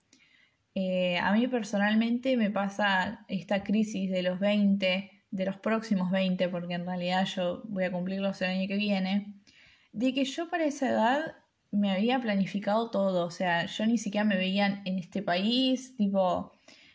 Eh, 0.77 1.19
a 1.19 1.33
mí 1.33 1.49
personalmente 1.49 2.37
me 2.37 2.51
pasa 2.51 3.25
esta 3.27 3.65
crisis 3.65 4.09
de 4.09 4.23
los 4.23 4.39
20, 4.39 5.11
de 5.33 5.45
los 5.45 5.57
próximos 5.57 6.13
20, 6.13 6.49
porque 6.49 6.75
en 6.75 6.87
realidad 6.87 7.25
yo 7.25 7.63
voy 7.65 7.85
a 7.85 7.91
cumplirlos 7.91 8.41
el 8.43 8.51
año 8.51 8.69
que 8.69 8.77
viene 8.77 9.35
de 9.99 10.15
que 10.15 10.25
yo 10.25 10.49
para 10.49 10.65
esa 10.65 10.89
edad 10.91 11.37
me 11.73 11.91
había 11.91 12.21
planificado 12.21 12.89
todo, 12.89 13.27
o 13.27 13.31
sea, 13.33 13.67
yo 13.67 13.85
ni 13.85 13.99
siquiera 13.99 14.25
me 14.25 14.37
veía 14.37 14.81
en 14.85 14.97
este 14.97 15.23
país, 15.23 15.97
tipo, 15.97 16.53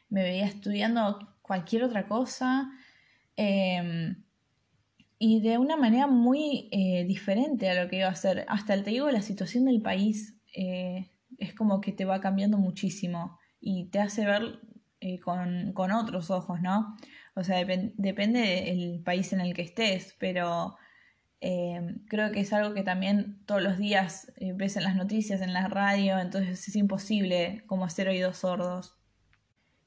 me 0.08 0.24
veía 0.24 0.46
estudiando 0.46 1.36
cualquier 1.42 1.84
otra 1.84 2.08
cosa, 2.08 2.72
em, 3.36 4.24
y 5.20 5.42
de 5.42 5.58
una 5.58 5.76
manera 5.76 6.08
muy 6.08 6.70
eh, 6.72 7.04
diferente 7.06 7.70
a 7.70 7.84
lo 7.84 7.90
que 7.90 7.98
iba 7.98 8.08
a 8.08 8.12
hacer. 8.12 8.46
Hasta 8.48 8.82
te 8.82 8.92
digo, 8.92 9.12
la 9.12 9.22
situación 9.22 9.66
del 9.66 9.82
país 9.82 10.40
eh, 10.56 11.12
es 11.38 11.54
como 11.54 11.82
que 11.82 11.92
te 11.92 12.06
va 12.06 12.22
cambiando 12.22 12.58
muchísimo 12.58 13.38
y 13.60 13.90
te 13.90 14.00
hace 14.00 14.26
ver 14.26 14.62
eh, 15.02 15.20
con, 15.20 15.92
otros 15.92 16.32
ojos, 16.32 16.62
¿no? 16.62 16.96
O 17.36 17.44
sea, 17.44 17.66
depende 17.66 18.40
del 18.40 19.02
país 19.04 19.34
en 19.34 19.42
el 19.42 19.54
que 19.54 19.64
estés, 19.64 20.16
pero 20.20 20.78
eh, 21.46 21.98
creo 22.08 22.32
que 22.32 22.40
es 22.40 22.54
algo 22.54 22.74
que 22.74 22.84
también 22.84 23.44
todos 23.46 23.62
los 23.62 23.78
días 23.78 24.32
eh, 24.38 24.54
ves 24.56 24.78
en 24.78 24.84
las 24.84 24.96
noticias, 24.96 25.42
en 25.42 25.52
la 25.52 25.68
radio, 25.68 26.18
entonces 26.18 26.66
es 26.66 26.76
imposible 26.78 27.66
como 27.68 27.84
hacer 27.84 28.08
oídos 28.08 28.38
sordos. 28.38 28.96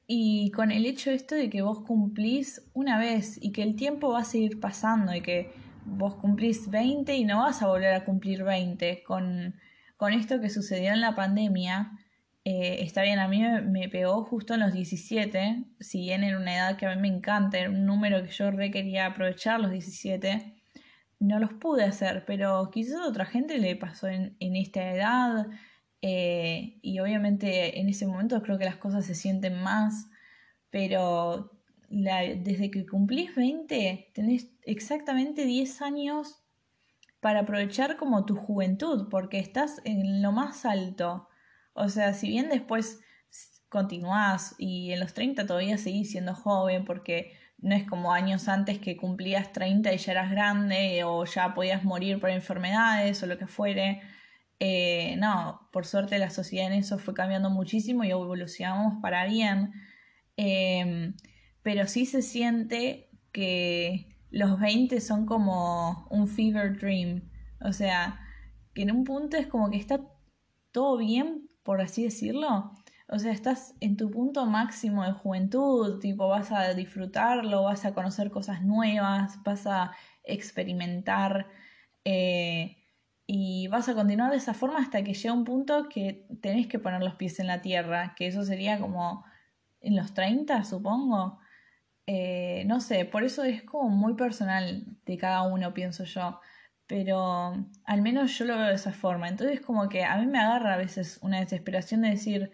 Y 0.05 0.51
con 0.51 0.69
el 0.69 0.85
hecho 0.85 1.09
esto 1.09 1.33
de 1.33 1.49
que 1.49 1.63
vos 1.63 1.79
cumplís 1.79 2.69
una 2.75 2.99
vez 2.99 3.39
y 3.41 3.51
que 3.53 3.63
el 3.63 3.75
tiempo 3.75 4.11
va 4.11 4.19
a 4.19 4.23
seguir 4.23 4.59
pasando 4.59 5.15
y 5.15 5.21
que 5.21 5.51
vos 5.83 6.13
cumplís 6.13 6.69
20 6.69 7.15
y 7.15 7.25
no 7.25 7.39
vas 7.39 7.63
a 7.63 7.67
volver 7.67 7.95
a 7.95 8.05
cumplir 8.05 8.43
20, 8.43 9.01
con, 9.01 9.55
con 9.95 10.13
esto 10.13 10.39
que 10.39 10.51
sucedió 10.51 10.93
en 10.93 11.01
la 11.01 11.15
pandemia, 11.15 11.91
eh, 12.45 12.83
está 12.83 13.01
bien, 13.01 13.17
a 13.17 13.27
mí 13.27 13.41
me, 13.41 13.89
pegó 13.89 14.23
justo 14.25 14.53
en 14.53 14.59
los 14.59 14.73
17, 14.73 15.65
si 15.79 16.01
bien 16.01 16.23
era 16.23 16.37
una 16.37 16.55
edad 16.55 16.77
que 16.77 16.85
a 16.85 16.95
mí 16.95 17.01
me 17.01 17.07
encanta, 17.07 17.57
era 17.57 17.71
un 17.71 17.85
número 17.85 18.23
que 18.23 18.29
yo 18.29 18.51
re 18.51 18.69
quería 18.69 19.07
aprovechar, 19.07 19.59
los 19.59 19.71
17, 19.71 20.56
no 21.19 21.39
los 21.39 21.53
pude 21.53 21.83
hacer, 21.83 22.25
pero 22.25 22.69
quizás 22.71 23.01
a 23.01 23.07
otra 23.07 23.25
gente 23.25 23.57
le 23.57 23.75
pasó 23.75 24.07
en, 24.07 24.35
esta 24.39 24.91
edad 24.91 25.47
eh, 26.01 26.77
y 26.81 26.99
obviamente 26.99 27.79
en 27.79 27.89
ese 27.89 28.05
momento 28.05 28.41
creo 28.41 28.57
que 28.57 28.65
las 28.65 28.77
cosas 28.77 29.05
se 29.05 29.15
sienten 29.15 29.61
más, 29.61 30.09
pero 30.69 31.51
desde 31.89 32.69
que 32.69 32.85
cumplís 32.85 33.33
20 33.35 34.11
tenés 34.13 34.49
exactamente 34.63 35.45
10 35.45 35.81
años 35.81 36.43
para 37.19 37.41
aprovechar 37.41 37.97
como 37.97 38.25
tu 38.25 38.35
juventud, 38.35 39.07
porque 39.09 39.39
estás 39.39 39.81
en 39.85 40.21
lo 40.21 40.31
más 40.31 40.65
alto. 40.65 41.29
O 41.73 41.89
sea, 41.89 42.13
si 42.13 42.29
bien 42.29 42.49
después 42.49 42.99
continuás 43.69 44.55
y 44.57 44.91
en 44.91 44.99
los 44.99 45.13
30 45.13 45.45
todavía 45.45 45.77
seguís 45.77 46.11
siendo 46.11 46.33
joven 46.35 46.85
porque 46.85 47.33
no 47.59 47.75
es 47.75 47.85
como 47.85 48.13
años 48.13 48.47
antes 48.47 48.79
que 48.79 48.97
cumplías 48.97 49.51
30 49.51 49.93
y 49.93 49.97
ya 49.97 50.11
eras 50.11 50.31
grande 50.31 51.03
o 51.03 51.25
ya 51.25 51.53
podías 51.53 51.83
morir 51.83 52.19
por 52.19 52.29
enfermedades 52.29 53.21
o 53.23 53.27
lo 53.27 53.37
que 53.37 53.47
fuere. 53.47 54.01
Eh, 54.59 55.15
no, 55.17 55.67
por 55.71 55.85
suerte 55.85 56.19
la 56.19 56.29
sociedad 56.29 56.67
en 56.67 56.73
eso 56.73 56.97
fue 56.99 57.13
cambiando 57.13 57.49
muchísimo 57.49 58.03
y 58.03 58.11
evolucionamos 58.11 59.01
para 59.01 59.25
bien. 59.25 59.73
Em, 60.37 61.15
pero 61.63 61.87
sí 61.87 62.05
se 62.05 62.21
siente 62.21 63.09
que 63.31 64.17
los 64.29 64.59
20 64.59 65.01
son 65.01 65.25
como 65.25 66.07
un 66.09 66.27
fever 66.27 66.77
dream. 66.77 67.29
O 67.61 67.73
sea, 67.73 68.19
que 68.73 68.83
en 68.83 68.91
un 68.91 69.03
punto 69.03 69.37
es 69.37 69.47
como 69.47 69.71
que 69.71 69.77
está 69.77 70.01
todo 70.71 70.97
bien, 70.97 71.49
por 71.63 71.81
así 71.81 72.03
decirlo, 72.03 72.71
o 73.09 73.19
sea, 73.19 73.31
estás 73.31 73.75
en 73.79 73.95
tu 73.95 74.11
punto 74.11 74.45
máximo 74.45 75.03
de 75.05 75.13
juventud, 75.13 75.99
tipo, 75.99 76.27
vas 76.27 76.51
a 76.51 76.73
disfrutarlo, 76.73 77.63
vas 77.63 77.85
a 77.85 77.93
conocer 77.93 78.31
cosas 78.31 78.63
nuevas, 78.63 79.41
vas 79.43 79.65
a 79.65 79.91
experimentar 80.23 81.47
eh, 82.03 82.77
y 83.25 83.67
vas 83.69 83.89
a 83.89 83.95
continuar 83.95 84.31
de 84.31 84.37
esa 84.37 84.53
forma 84.53 84.79
hasta 84.79 85.03
que 85.03 85.13
llega 85.13 85.33
un 85.33 85.45
punto 85.45 85.87
que 85.89 86.27
tenés 86.41 86.67
que 86.67 86.79
poner 86.79 87.01
los 87.01 87.15
pies 87.15 87.39
en 87.39 87.47
la 87.47 87.61
tierra, 87.61 88.13
que 88.15 88.27
eso 88.27 88.43
sería 88.43 88.79
como 88.79 89.25
en 89.81 89.95
los 89.95 90.13
30, 90.13 90.63
supongo. 90.65 91.39
Eh, 92.07 92.63
no 92.67 92.81
sé, 92.81 93.05
por 93.05 93.23
eso 93.23 93.43
es 93.43 93.63
como 93.63 93.89
muy 93.89 94.15
personal 94.15 94.85
de 95.05 95.17
cada 95.17 95.43
uno, 95.43 95.73
pienso 95.73 96.03
yo. 96.05 96.39
Pero 96.87 97.53
al 97.85 98.01
menos 98.01 98.37
yo 98.37 98.45
lo 98.45 98.57
veo 98.57 98.67
de 98.67 98.75
esa 98.75 98.93
forma. 98.93 99.27
Entonces 99.29 99.61
como 99.61 99.89
que 99.89 100.03
a 100.05 100.17
mí 100.17 100.25
me 100.27 100.39
agarra 100.39 100.75
a 100.75 100.77
veces 100.77 101.19
una 101.21 101.39
desesperación 101.39 102.01
de 102.01 102.09
decir, 102.11 102.51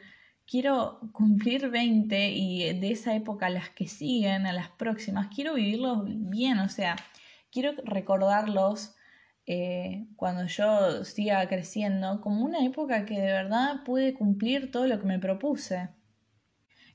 quiero 0.48 1.00
cumplir 1.12 1.70
20 1.70 2.32
y 2.32 2.80
de 2.80 2.92
esa 2.92 3.16
época 3.16 3.48
a 3.48 3.50
las 3.50 3.70
que 3.70 3.88
siguen, 3.88 4.46
a 4.46 4.54
las 4.54 4.70
próximas, 4.70 5.28
quiero 5.34 5.56
vivirlos 5.56 6.04
bien, 6.06 6.60
o 6.60 6.70
sea, 6.70 6.96
quiero 7.52 7.74
recordarlos 7.86 8.96
eh, 9.46 10.08
cuando 10.16 10.46
yo 10.46 11.04
siga 11.04 11.48
creciendo 11.48 12.22
como 12.22 12.46
una 12.46 12.66
época 12.66 13.06
que 13.06 13.20
de 13.20 13.32
verdad 13.34 13.84
pude 13.84 14.14
cumplir 14.14 14.72
todo 14.72 14.88
lo 14.88 15.00
que 15.00 15.06
me 15.06 15.20
propuse. 15.20 15.90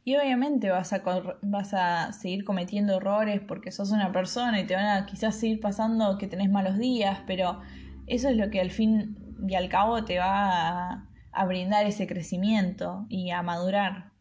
Y 0.05 0.17
obviamente 0.17 0.71
vas 0.71 0.93
a, 0.95 1.02
vas 1.43 1.75
a 1.75 2.12
seguir 2.12 2.45
cometiendo 2.45 2.97
errores 2.97 3.43
porque 3.47 3.71
sos 3.71 3.90
una 3.90 4.11
persona 4.11 4.59
y 4.59 4.67
te 4.67 4.75
van 4.75 4.87
a 4.87 5.05
quizás 5.05 5.37
seguir 5.37 5.61
pasando 5.61 6.17
que 6.17 6.26
tenés 6.26 6.50
malos 6.50 6.78
días, 6.78 7.21
pero 7.26 7.61
eso 8.07 8.31
es 8.31 8.37
lo 8.37 8.49
que 8.49 8.61
al 8.61 8.71
fin 8.71 9.19
y 9.47 9.55
al 9.55 9.69
cabo 9.69 10.05
te 10.05 10.19
va 10.19 10.93
a, 10.93 11.07
brindar 11.45 11.87
ese 11.87 12.07
crecimiento 12.07 13.07
y 13.09 13.30
a 13.30 13.42
madurar. 13.42 14.12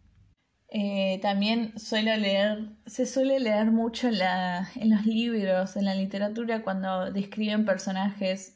Eh, 0.69 1.19
también 1.21 1.77
suelo 1.79 2.15
leer, 2.17 2.71
se 2.85 3.05
suele 3.05 3.39
leer 3.39 3.71
mucho 3.71 4.09
en, 4.09 4.15
en 4.75 4.89
los 4.89 5.05
libros, 5.05 5.77
en 5.77 5.85
la 5.85 5.95
literatura, 5.95 6.63
cuando 6.63 7.11
describen 7.11 7.65
personajes 7.65 8.55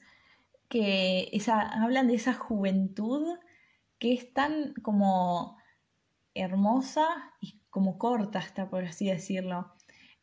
que 0.72 1.30
esa, 1.34 1.62
hablan 1.62 2.08
de 2.08 2.16
esa 2.16 2.34
juventud 2.34 3.38
que 4.00 4.14
es 4.14 4.34
tan 4.34 4.74
como 4.82 5.58
hermosa 6.34 7.06
y 7.42 7.62
como 7.70 7.98
corta 7.98 8.40
hasta 8.40 8.70
por 8.70 8.86
así 8.86 9.08
decirlo. 9.08 9.74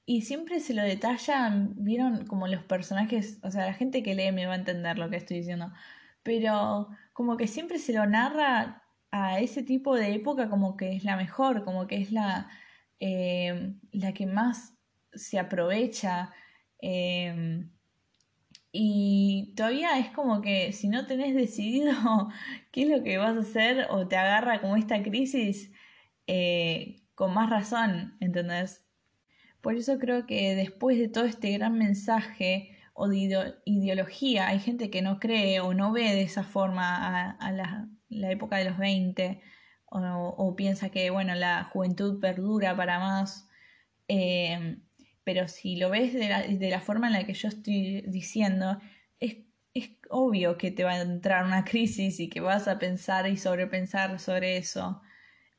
Y 0.07 0.23
siempre 0.23 0.61
se 0.61 0.73
lo 0.73 0.83
detallan, 0.83 1.75
vieron 1.77 2.27
como 2.27 2.49
los 2.49 2.65
personajes, 2.65 3.39
o 3.43 3.51
sea, 3.51 3.67
la 3.67 3.75
gente 3.75 4.03
que 4.03 4.15
lee 4.15 4.33
me 4.33 4.47
va 4.47 4.55
a 4.55 4.57
entender 4.57 4.99
lo 4.99 5.11
que 5.11 5.17
estoy 5.17 5.39
diciendo, 5.39 5.71
pero 6.29 6.91
como 7.15 7.39
que 7.39 7.47
siempre 7.47 7.79
se 7.79 7.95
lo 7.95 8.05
narra 8.05 8.83
a 9.11 9.41
ese 9.41 9.63
tipo 9.63 9.97
de 9.97 10.13
época 10.13 10.51
como 10.51 10.77
que 10.77 10.95
es 10.95 11.03
la 11.03 11.17
mejor, 11.17 11.65
como 11.65 11.87
que 11.87 11.97
es 11.97 12.13
la, 12.13 12.51
eh, 13.01 13.73
la 13.93 14.13
que 14.13 14.27
más 14.27 14.75
se 15.15 15.39
aprovecha. 15.39 16.31
Eh, 16.83 17.67
y 18.73 19.55
todavía 19.57 19.99
es 19.99 20.11
como 20.11 20.43
que 20.43 20.75
si 20.75 20.91
no 20.91 21.07
tenés 21.07 21.35
decidido 21.35 21.95
qué 22.73 22.83
es 22.83 22.91
lo 22.91 23.03
que 23.03 23.17
vas 23.17 23.35
a 23.35 23.41
hacer 23.41 23.87
o 23.89 24.07
te 24.07 24.19
agarra 24.19 24.61
como 24.61 24.77
esta 24.77 25.03
crisis, 25.03 25.73
eh, 26.27 27.01
con 27.15 27.33
más 27.33 27.49
razón, 27.49 28.19
¿entendés? 28.21 28.85
Por 29.63 29.77
eso 29.77 29.99
creo 29.99 30.27
que 30.27 30.55
después 30.55 30.99
de 30.99 31.09
todo 31.09 31.25
este 31.25 31.53
gran 31.53 31.79
mensaje 31.79 32.78
o 33.01 33.07
de 33.07 33.55
ideología, 33.65 34.49
hay 34.49 34.59
gente 34.59 34.91
que 34.91 35.03
no 35.03 35.21
cree 35.21 35.61
o 35.61 35.73
no 35.73 35.93
ve 35.93 36.03
de 36.15 36.23
esa 36.23 36.43
forma 36.43 37.31
a, 37.31 37.53
la, 37.53 37.89
época 38.11 38.57
de 38.57 38.65
los 38.65 38.77
20 38.77 39.41
o, 39.87 40.55
piensa 40.57 40.91
que, 40.91 41.09
bueno, 41.11 41.37
la 41.37 41.65
juventud 41.73 42.21
perdura 42.21 42.77
para 42.77 42.99
más. 42.99 43.49
Eh, 44.09 44.79
pero 45.23 45.47
si 45.47 45.77
lo 45.77 45.91
ves 45.91 46.13
de 46.13 46.29
la, 46.29 46.43
de 46.43 46.71
la, 46.71 46.81
forma 46.81 47.07
en 47.07 47.13
la 47.13 47.25
que 47.25 47.35
yo 47.35 47.47
estoy 47.47 48.03
diciendo, 48.09 48.81
es, 49.21 49.37
es 49.75 49.91
obvio 50.11 50.59
que 50.59 50.73
te 50.73 50.83
va 50.83 50.95
a 50.95 51.03
entrar 51.03 51.45
una 51.45 51.65
crisis 51.71 52.19
y 52.19 52.29
que 52.29 52.41
vas 52.41 52.67
a 52.67 52.81
pensar 52.81 53.29
y 53.29 53.37
sobrepensar 53.37 54.19
sobre 54.19 54.57
eso. 54.57 55.01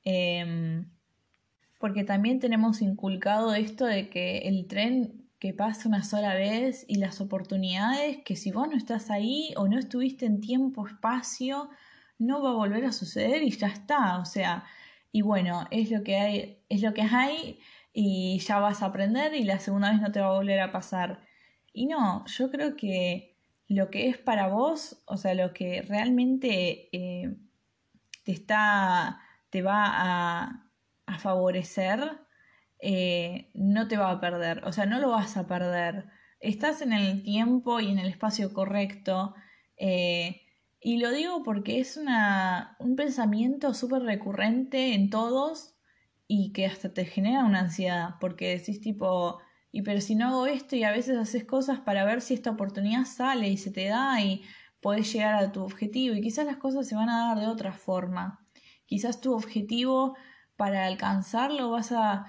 Em, 0.03 0.91
porque 1.79 2.03
también 2.03 2.39
tenemos 2.39 2.81
inculcado 2.81 3.53
esto 3.55 3.86
de 3.86 4.10
que 4.10 4.39
el 4.39 4.67
tren 4.67 5.28
que 5.39 5.53
pasa 5.53 5.88
una 5.88 6.03
sola 6.03 6.36
vez 6.36 6.86
y 6.88 6.96
las 6.96 7.22
oportunidades 7.22 8.19
que 8.25 8.36
si 8.36 8.51
vos 8.51 8.67
no 8.67 8.75
estás 8.75 9.10
ahí 9.10 9.53
o 9.58 9.67
no 9.67 9.79
estuviste 9.79 10.25
en 10.25 10.41
tiempo, 10.41 10.88
espacio, 10.88 11.69
no 12.17 12.41
va 12.43 12.51
a 12.51 12.53
volver 12.53 12.86
a 12.86 12.91
suceder 12.91 13.43
y 13.43 13.51
ya 13.51 13.67
está. 13.67 14.19
O 14.19 14.25
sea, 14.25 14.65
y 15.12 15.22
bueno, 15.22 15.65
es 15.72 15.91
lo 15.91 16.03
que 16.03 16.17
hay, 16.17 16.63
es 16.69 16.81
lo 16.81 16.93
que 16.93 17.03
hay 17.03 17.60
y 17.93 18.39
ya 18.39 18.60
vas 18.60 18.84
a 18.84 18.88
aprender 18.88 19.34
y 19.34 19.43
la 19.43 19.60
segunda 19.60 19.91
vez 19.91 20.01
no 20.01 20.12
te 20.12 20.19
va 20.22 20.27
a 20.27 20.38
volver 20.38 20.60
a 20.60 20.72
pasar. 20.72 21.25
Y 21.74 21.86
no, 21.88 22.25
yo 22.27 22.51
creo 22.51 22.75
que 22.75 23.38
lo 23.67 23.89
que 23.89 24.10
es 24.10 24.17
para 24.17 24.48
vos, 24.48 25.01
o 25.05 25.17
sea, 25.17 25.34
lo 25.36 25.53
que 25.53 25.81
realmente 25.84 26.89
eh, 26.91 27.38
te 28.24 28.31
está 28.31 29.22
te 29.50 29.62
va 29.62 29.84
a, 29.86 30.65
favorecer, 31.19 32.00
eh, 32.79 33.51
no 33.53 33.88
te 33.88 33.98
va 33.98 34.12
a 34.12 34.21
perder, 34.21 34.63
o 34.65 34.71
sea, 34.71 34.86
no 34.86 35.00
lo 35.00 35.09
vas 35.12 35.38
a 35.38 35.48
perder. 35.48 36.07
Estás 36.39 36.81
en 36.81 36.93
el 36.93 37.24
tiempo 37.24 37.79
y 37.79 37.91
en 37.91 38.00
el 38.00 38.07
espacio 38.07 38.53
correcto. 38.53 39.36
Eh, 39.77 40.41
y 40.79 40.98
lo 40.98 41.12
digo 41.12 41.43
porque 41.43 41.79
es 41.79 41.98
una, 41.98 42.77
un 42.79 42.95
pensamiento 42.95 43.74
súper 43.74 44.03
recurrente 44.03 44.93
en 44.93 45.09
todos 45.09 45.75
y 46.27 46.53
que 46.53 46.65
hasta 46.65 46.93
te 46.93 47.06
genera 47.06 47.43
una 47.43 47.62
ansiedad, 47.62 48.15
porque 48.21 48.49
decís 48.58 48.80
tipo, 48.82 49.39
y 49.71 49.82
pero 49.82 49.99
si 50.01 50.15
no 50.15 50.27
hago 50.27 50.47
esto 50.47 50.75
y 50.75 50.84
a 50.84 50.91
veces 50.91 51.17
haces 51.17 51.43
cosas 51.45 51.80
para 51.80 52.06
ver 52.06 52.21
si 52.21 52.34
esta 52.34 52.51
oportunidad 52.51 53.06
sale 53.06 53.49
y 53.49 53.58
se 53.58 53.71
te 53.71 53.88
da 53.88 54.21
y 54.21 54.43
podés 54.82 55.12
llegar 55.12 55.36
a 55.36 55.51
tu 55.51 55.63
objetivo 55.63 56.15
y 56.15 56.21
quizás 56.21 56.45
las 56.45 56.58
cosas 56.58 56.88
se 56.88 56.95
van 56.95 57.10
a 57.10 57.27
dar 57.27 57.39
de 57.39 57.47
otra 57.47 57.73
forma 57.73 58.45
quizás 58.89 59.21
tu 59.21 59.34
objetivo 59.34 60.17
para 60.58 60.88
alcanzarlo 60.88 61.69
vas 61.69 61.91
a, 61.91 62.25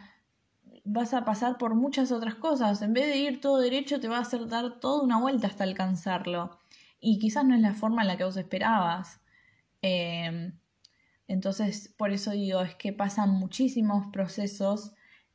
vas 0.93 1.15
a 1.15 1.25
pasar 1.25 1.57
por 1.57 1.75
muchas 1.75 2.11
otras 2.11 2.35
cosas. 2.35 2.83
En 2.83 2.93
vez 2.93 3.07
de 3.07 3.19
ir 3.19 3.41
todo 3.41 3.61
derecho, 3.61 4.01
te 4.01 4.09
va 4.09 4.19
a 4.19 4.23
hacer 4.23 4.49
dar 4.49 4.81
toda 4.81 5.03
una 5.03 5.21
vuelta 5.21 5.47
hasta 5.47 5.65
alcanzarlo. 5.65 6.59
Y 7.01 7.19
quizás 7.19 7.45
no 7.45 7.55
es 7.55 7.61
la 7.61 7.75
forma 7.75 8.03
en 8.03 8.09
la 8.09 8.17
que 8.17 8.25
vos 8.25 8.37
esperabas. 8.37 9.21
Em, 9.83 10.59
entonces, 11.29 11.95
por 11.97 12.11
eso 12.13 12.33
digo, 12.33 12.61
es 12.63 12.75
que 12.75 12.93
pasan 12.93 13.31
muchísimos 13.31 14.09
procesos 14.13 14.93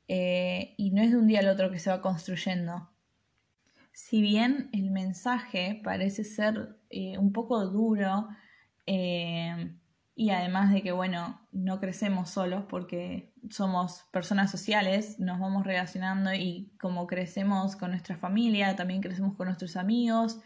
eh, 0.08 0.76
y 0.78 0.92
no 0.92 1.02
es 1.02 1.12
de 1.12 1.18
un 1.18 1.28
día 1.28 1.40
al 1.40 1.48
otro 1.48 1.72
que 1.72 1.80
se 1.80 1.90
va 1.90 2.02
construyendo. 2.02 2.90
Si 3.94 4.22
bien 4.22 4.70
el 4.74 4.92
mensaje 4.92 5.80
parece 5.84 6.26
ser 6.26 6.78
eh, 6.90 7.18
un 7.18 7.32
poco 7.32 7.66
duro, 7.66 8.28
em, 8.86 9.80
y 10.18 10.30
además 10.30 10.72
de 10.72 10.82
que, 10.82 10.94
bueno, 10.94 11.42
no 11.52 11.82
crecemos 11.82 12.30
solos 12.30 12.64
porque 12.70 13.34
somos 13.50 14.06
personas 14.14 14.50
sociales, 14.50 15.20
nos 15.20 15.40
vamos 15.40 15.66
relacionando 15.66 16.34
y 16.34 16.72
como 16.80 17.06
crecemos 17.06 17.76
con 17.76 17.92
nuestra 17.92 18.16
familia, 18.16 18.78
también 18.78 19.02
crecemos 19.02 19.36
con 19.36 19.48
nuestros 19.48 19.76
amigos 19.76 20.40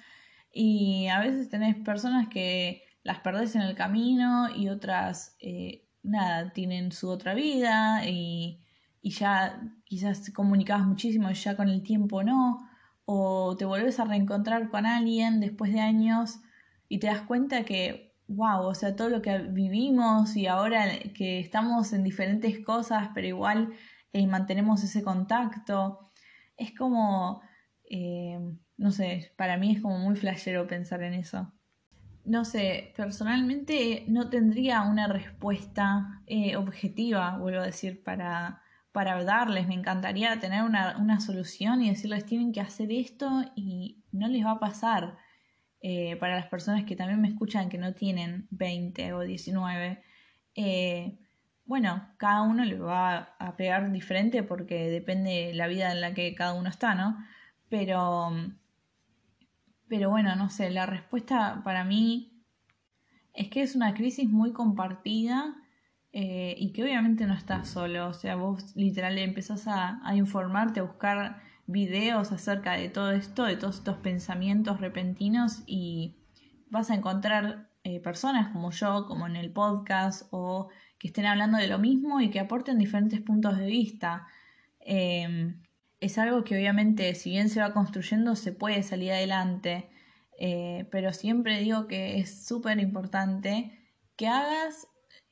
y 0.51 1.07
a 1.07 1.19
veces 1.19 1.49
tenés 1.49 1.75
personas 1.75 2.29
que 2.29 2.81
las 3.03 3.19
perdés 3.19 3.55
en 3.55 3.61
el 3.61 3.75
camino 3.75 4.49
y 4.55 4.69
otras, 4.69 5.35
eh, 5.39 5.87
nada, 6.01 6.51
tienen 6.51 6.91
su 6.91 7.07
otra 7.07 7.35
vida 7.35 8.07
y, 8.07 8.63
y 9.03 9.11
ya 9.11 9.61
quizás 9.85 10.31
comunicabas 10.31 10.87
muchísimo 10.87 11.29
y 11.29 11.35
ya 11.35 11.55
con 11.55 11.69
el 11.69 11.83
tiempo 11.83 12.23
no, 12.23 12.67
o 13.05 13.55
te 13.55 13.65
volvés 13.65 13.99
a 13.99 14.05
reencontrar 14.05 14.69
con 14.69 14.87
alguien 14.87 15.39
después 15.39 15.71
de 15.73 15.81
años 15.81 16.39
y 16.87 16.97
te 16.97 17.05
das 17.05 17.21
cuenta 17.21 17.65
que 17.65 18.08
wow, 18.29 18.67
o 18.67 18.75
sea, 18.75 18.95
todo 18.95 19.09
lo 19.09 19.21
que 19.21 19.37
vivimos 19.39 20.35
y 20.35 20.45
ahora 20.47 20.85
que 21.15 21.39
estamos 21.39 21.93
en 21.93 22.03
diferentes 22.03 22.63
cosas, 22.63 23.09
pero 23.13 23.27
igual 23.27 23.73
eh, 24.13 24.27
mantenemos 24.27 24.83
ese 24.83 25.03
contacto, 25.03 26.11
es 26.55 26.75
como, 26.75 27.41
eh, 27.89 28.39
no 28.77 28.91
sé, 28.91 29.33
para 29.35 29.57
mí 29.57 29.71
es 29.71 29.81
como 29.81 29.97
muy 29.97 30.15
flashero 30.15 30.67
pensar 30.67 31.01
en 31.03 31.15
eso. 31.15 31.51
No 32.23 32.45
sé, 32.45 32.93
personalmente 32.95 34.05
no 34.07 34.29
tendría 34.29 34.83
una 34.83 35.07
respuesta 35.07 36.21
eh, 36.27 36.55
objetiva, 36.55 37.37
vuelvo 37.37 37.61
a 37.61 37.65
decir, 37.65 38.03
para, 38.03 38.61
para 38.91 39.23
darles. 39.23 39.67
Me 39.67 39.73
encantaría 39.73 40.39
tener 40.39 40.63
una, 40.63 40.97
una 40.97 41.19
solución 41.19 41.81
y 41.81 41.89
decirles 41.89 42.25
tienen 42.25 42.51
que 42.51 42.61
hacer 42.61 42.91
esto 42.91 43.43
y 43.55 44.03
no 44.11 44.27
les 44.27 44.45
va 44.45 44.51
a 44.51 44.59
pasar 44.59 45.17
eh, 45.81 46.17
para 46.17 46.35
las 46.35 46.47
personas 46.47 46.83
que 46.83 46.95
también 46.95 47.21
me 47.21 47.29
escuchan 47.29 47.69
que 47.69 47.77
no 47.77 47.93
tienen 47.93 48.47
20 48.51 49.13
o 49.13 49.21
19, 49.21 50.03
eh, 50.55 51.17
bueno, 51.65 52.09
cada 52.17 52.41
uno 52.41 52.65
le 52.65 52.77
va 52.79 53.35
a 53.39 53.55
pegar 53.55 53.91
diferente 53.91 54.43
porque 54.43 54.89
depende 54.89 55.47
de 55.47 55.53
la 55.53 55.67
vida 55.67 55.91
en 55.91 56.01
la 56.01 56.13
que 56.13 56.33
cada 56.35 56.53
uno 56.53 56.67
está, 56.67 56.95
¿no? 56.95 57.17
Pero, 57.69 58.31
pero 59.87 60.09
bueno, 60.09 60.35
no 60.35 60.49
sé, 60.49 60.69
la 60.71 60.85
respuesta 60.85 61.61
para 61.63 61.83
mí 61.83 62.43
es 63.33 63.49
que 63.49 63.61
es 63.61 63.75
una 63.75 63.93
crisis 63.93 64.27
muy 64.29 64.51
compartida 64.51 65.55
eh, 66.11 66.55
y 66.57 66.73
que 66.73 66.83
obviamente 66.83 67.25
no 67.25 67.35
estás 67.35 67.69
solo, 67.69 68.07
o 68.07 68.13
sea, 68.13 68.35
vos 68.35 68.75
literal 68.75 69.17
empezás 69.19 69.67
a, 69.67 70.01
a 70.03 70.15
informarte, 70.15 70.79
a 70.79 70.83
buscar 70.83 71.41
videos 71.69 72.31
acerca 72.31 72.73
de 72.73 72.89
todo 72.89 73.11
esto, 73.11 73.43
de 73.43 73.55
todos 73.55 73.77
estos 73.77 73.97
pensamientos 73.97 74.81
repentinos 74.81 75.61
y 75.67 76.15
vas 76.69 76.89
a 76.89 76.95
encontrar 76.95 77.69
eh, 77.83 77.99
personas 77.99 78.51
como 78.51 78.71
yo, 78.71 79.05
como 79.07 79.27
en 79.27 79.35
el 79.35 79.51
podcast, 79.51 80.27
o 80.31 80.69
que 80.97 81.07
estén 81.07 81.27
hablando 81.27 81.59
de 81.59 81.67
lo 81.67 81.77
mismo 81.77 82.21
y 82.21 82.31
que 82.31 82.39
aporten 82.39 82.79
diferentes 82.79 83.21
puntos 83.21 83.57
de 83.57 83.67
vista. 83.67 84.27
Em, 84.79 85.61
es 85.99 86.17
algo 86.17 86.43
que 86.43 86.55
obviamente, 86.55 87.13
si 87.13 87.29
bien 87.29 87.49
se 87.49 87.61
va 87.61 87.71
construyendo, 87.73 88.35
se 88.35 88.51
puede 88.51 88.81
salir 88.81 89.11
adelante, 89.11 89.89
eh, 90.39 90.87
pero 90.91 91.13
siempre 91.13 91.59
digo 91.59 91.87
que 91.87 92.17
es 92.19 92.45
súper 92.47 92.79
importante 92.79 93.77
que 94.15 94.27
hagas 94.27 94.87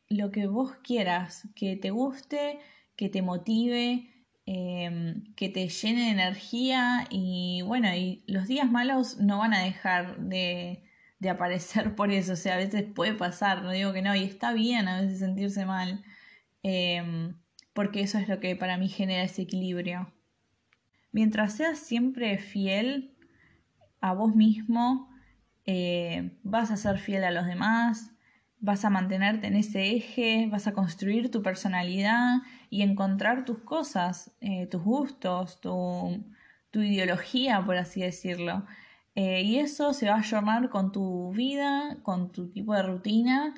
lo 0.07 0.31
que 0.31 0.47
vos 0.47 0.75
quieras, 0.83 1.47
que 1.55 1.77
te 1.77 1.89
guste, 1.89 2.59
que 2.95 3.09
te 3.09 3.21
motive, 3.21 4.16
Em, 4.49 5.25
que 5.35 5.49
te 5.49 5.67
llene 5.67 6.05
de 6.05 6.11
energía 6.11 7.05
y 7.09 7.61
bueno, 7.63 7.93
y 7.93 8.23
los 8.27 8.47
días 8.47 8.71
malos 8.71 9.17
no 9.17 9.39
van 9.39 9.53
a 9.53 9.61
dejar 9.61 10.19
de, 10.19 10.85
de, 11.19 11.29
aparecer 11.29 11.95
por 11.95 12.11
eso, 12.11 12.31
o 12.31 12.35
sea, 12.37 12.53
a 12.53 12.57
veces 12.57 12.85
puede 12.95 13.13
pasar, 13.13 13.61
no 13.61 13.71
digo 13.71 13.91
que 13.91 14.01
no, 14.01 14.15
y 14.15 14.23
está 14.23 14.53
bien 14.53 14.87
a 14.87 15.01
veces 15.01 15.19
sentirse 15.19 15.65
mal, 15.65 16.01
em, 16.63 17.35
porque 17.73 17.99
eso 17.99 18.19
es 18.19 18.29
lo 18.29 18.39
que 18.39 18.55
para 18.55 18.77
mí 18.77 18.87
genera 18.87 19.23
ese 19.23 19.41
equilibrio. 19.41 20.13
Mientras 21.11 21.57
seas 21.57 21.79
siempre 21.79 22.37
fiel 22.37 23.17
a 23.99 24.13
vos 24.13 24.33
mismo, 24.33 25.09
eh, 25.65 26.37
vas 26.43 26.71
a 26.71 26.77
ser 26.77 26.99
fiel 26.99 27.25
a 27.25 27.31
los 27.31 27.47
demás, 27.47 28.13
vas 28.59 28.85
a 28.85 28.89
mantenerte 28.89 29.47
en 29.47 29.57
ese 29.57 29.91
eje, 29.91 30.47
vas 30.49 30.67
a 30.67 30.73
construir 30.73 31.31
tu 31.31 31.43
personalidad 31.43 32.37
y 32.69 32.81
encontrar 32.81 33.45
tus 33.45 33.59
cosas, 33.59 34.31
eh, 34.41 34.67
tus 34.67 34.81
gustos, 34.83 35.59
tu, 35.61 36.23
ideología, 36.73 37.63
por 37.65 37.75
así 37.77 38.01
decirlo. 38.01 38.65
Eh, 39.15 39.41
y 39.41 39.57
eso 39.59 39.93
se 39.93 40.07
va 40.07 40.15
a 40.15 40.19
ayornar 40.19 40.69
con 40.69 40.91
tu 40.91 41.33
vida, 41.33 41.97
con 42.03 42.31
tu 42.31 42.49
tipo 42.51 42.75
de 42.75 42.83
rutina. 42.83 43.55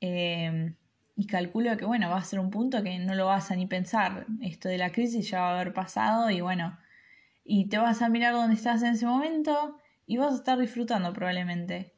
Eh, 0.00 0.74
y 1.16 1.26
calculo 1.26 1.76
que, 1.76 1.86
bueno, 1.86 2.10
va 2.10 2.18
a 2.18 2.24
ser 2.24 2.40
un 2.40 2.50
punto 2.50 2.82
que 2.82 2.98
no 2.98 3.14
lo 3.14 3.26
vas 3.26 3.50
a 3.50 3.56
ni 3.56 3.66
pensar. 3.66 4.26
Esto 4.42 4.68
de 4.68 4.78
la 4.78 4.92
crisis 4.92 5.30
ya 5.30 5.40
va 5.40 5.50
a 5.50 5.54
haber 5.60 5.72
pasado 5.72 6.30
y 6.30 6.40
bueno, 6.42 6.78
y 7.44 7.68
te 7.68 7.78
vas 7.78 8.02
a 8.02 8.08
mirar 8.08 8.34
dónde 8.34 8.54
estás 8.54 8.82
en 8.82 8.92
ese 8.94 9.06
momento 9.06 9.78
y 10.06 10.18
vas 10.18 10.32
a 10.32 10.36
estar 10.36 10.58
disfrutando 10.58 11.12
probablemente. 11.12 11.95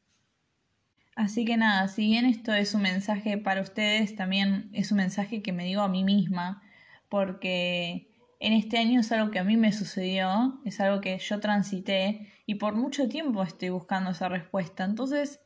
Así 1.19 1.45
que 1.45 1.57
nada, 1.57 1.89
si 1.89 2.07
bien 2.07 2.27
esto 2.27 2.55
es 2.55 2.75
un 2.75 2.83
mensaje 2.83 3.39
para 3.39 3.61
ustedes, 3.61 4.15
también 4.15 4.71
es 4.73 4.93
un 4.93 4.99
mensaje 4.99 5.43
que 5.43 5.53
me 5.53 5.65
digo 5.65 5.83
a 5.83 5.89
mí 5.89 6.05
misma, 6.05 6.63
porque 7.09 8.09
en 8.39 8.53
este 8.53 8.79
año 8.79 9.01
es 9.01 9.11
algo 9.11 9.33
que 9.33 9.41
a 9.41 9.45
mí 9.45 9.57
me 9.57 9.73
sucedió, 9.73 10.61
es 10.65 10.79
algo 10.79 11.01
que 11.01 11.19
yo 11.19 11.41
transité 11.41 12.33
y 12.47 12.55
por 12.55 12.77
mucho 12.77 13.09
tiempo 13.09 13.43
estoy 13.43 13.71
buscando 13.71 14.11
esa 14.11 14.29
respuesta. 14.29 14.85
Entonces, 14.85 15.41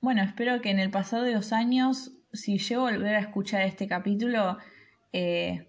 bueno, 0.00 0.22
espero 0.22 0.60
que 0.60 0.70
en 0.70 0.78
el 0.78 0.92
pasado 0.92 1.24
de 1.24 1.32
los 1.32 1.52
años, 1.52 2.12
si 2.32 2.58
llego 2.58 2.86
a 2.86 2.92
volver 2.92 3.16
a 3.16 3.20
escuchar 3.22 3.62
este 3.62 3.88
capítulo, 3.88 4.58
eh, 5.12 5.68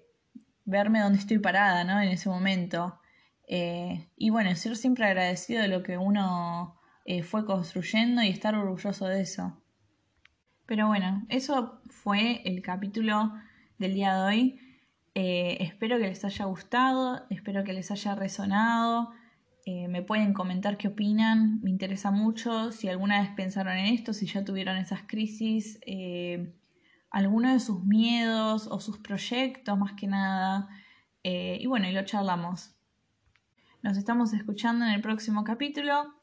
verme 0.63 0.99
donde 0.99 1.17
estoy 1.17 1.39
parada, 1.39 1.83
¿no? 1.83 1.99
En 1.99 2.09
ese 2.09 2.29
momento. 2.29 2.99
Eh, 3.47 4.09
y 4.15 4.29
bueno, 4.29 4.55
ser 4.55 4.77
siempre 4.77 5.05
agradecido 5.05 5.63
de 5.63 5.69
lo 5.69 5.81
que 5.81 5.97
uno 5.97 6.79
eh, 7.05 7.23
fue 7.23 7.45
construyendo 7.45 8.23
y 8.23 8.29
estar 8.29 8.55
orgulloso 8.55 9.05
de 9.07 9.21
eso. 9.21 9.61
Pero 10.65 10.87
bueno, 10.87 11.25
eso 11.29 11.81
fue 11.89 12.41
el 12.45 12.61
capítulo 12.61 13.33
del 13.77 13.93
día 13.93 14.15
de 14.15 14.21
hoy. 14.21 14.59
Eh, 15.15 15.57
espero 15.59 15.97
que 15.99 16.07
les 16.07 16.23
haya 16.23 16.45
gustado, 16.45 17.25
espero 17.29 17.63
que 17.63 17.73
les 17.73 17.91
haya 17.91 18.15
resonado. 18.15 19.11
Eh, 19.65 19.87
me 19.87 20.01
pueden 20.01 20.33
comentar 20.33 20.77
qué 20.77 20.89
opinan, 20.89 21.61
me 21.61 21.69
interesa 21.69 22.11
mucho 22.11 22.71
si 22.71 22.87
alguna 22.89 23.21
vez 23.21 23.31
pensaron 23.31 23.77
en 23.77 23.93
esto, 23.93 24.13
si 24.13 24.25
ya 24.25 24.43
tuvieron 24.43 24.77
esas 24.77 25.03
crisis, 25.03 25.79
alguno 27.11 27.53
de 27.53 27.59
sus 27.59 27.83
miedos 27.85 28.67
o 28.67 28.79
sus 28.79 28.97
proyectos 28.97 29.77
más 29.77 29.93
que 29.93 30.07
nada. 30.07 30.69
y 31.23 31.65
bueno, 31.67 31.87
y 31.87 31.93
lo 31.93 32.03
charlamos. 32.03 32.75
Nos 33.81 33.97
estamos 33.97 34.33
escuchando 34.33 34.85
en 34.85 34.91
el 34.91 35.01
próximo 35.01 35.43
capítulo. 35.43 36.22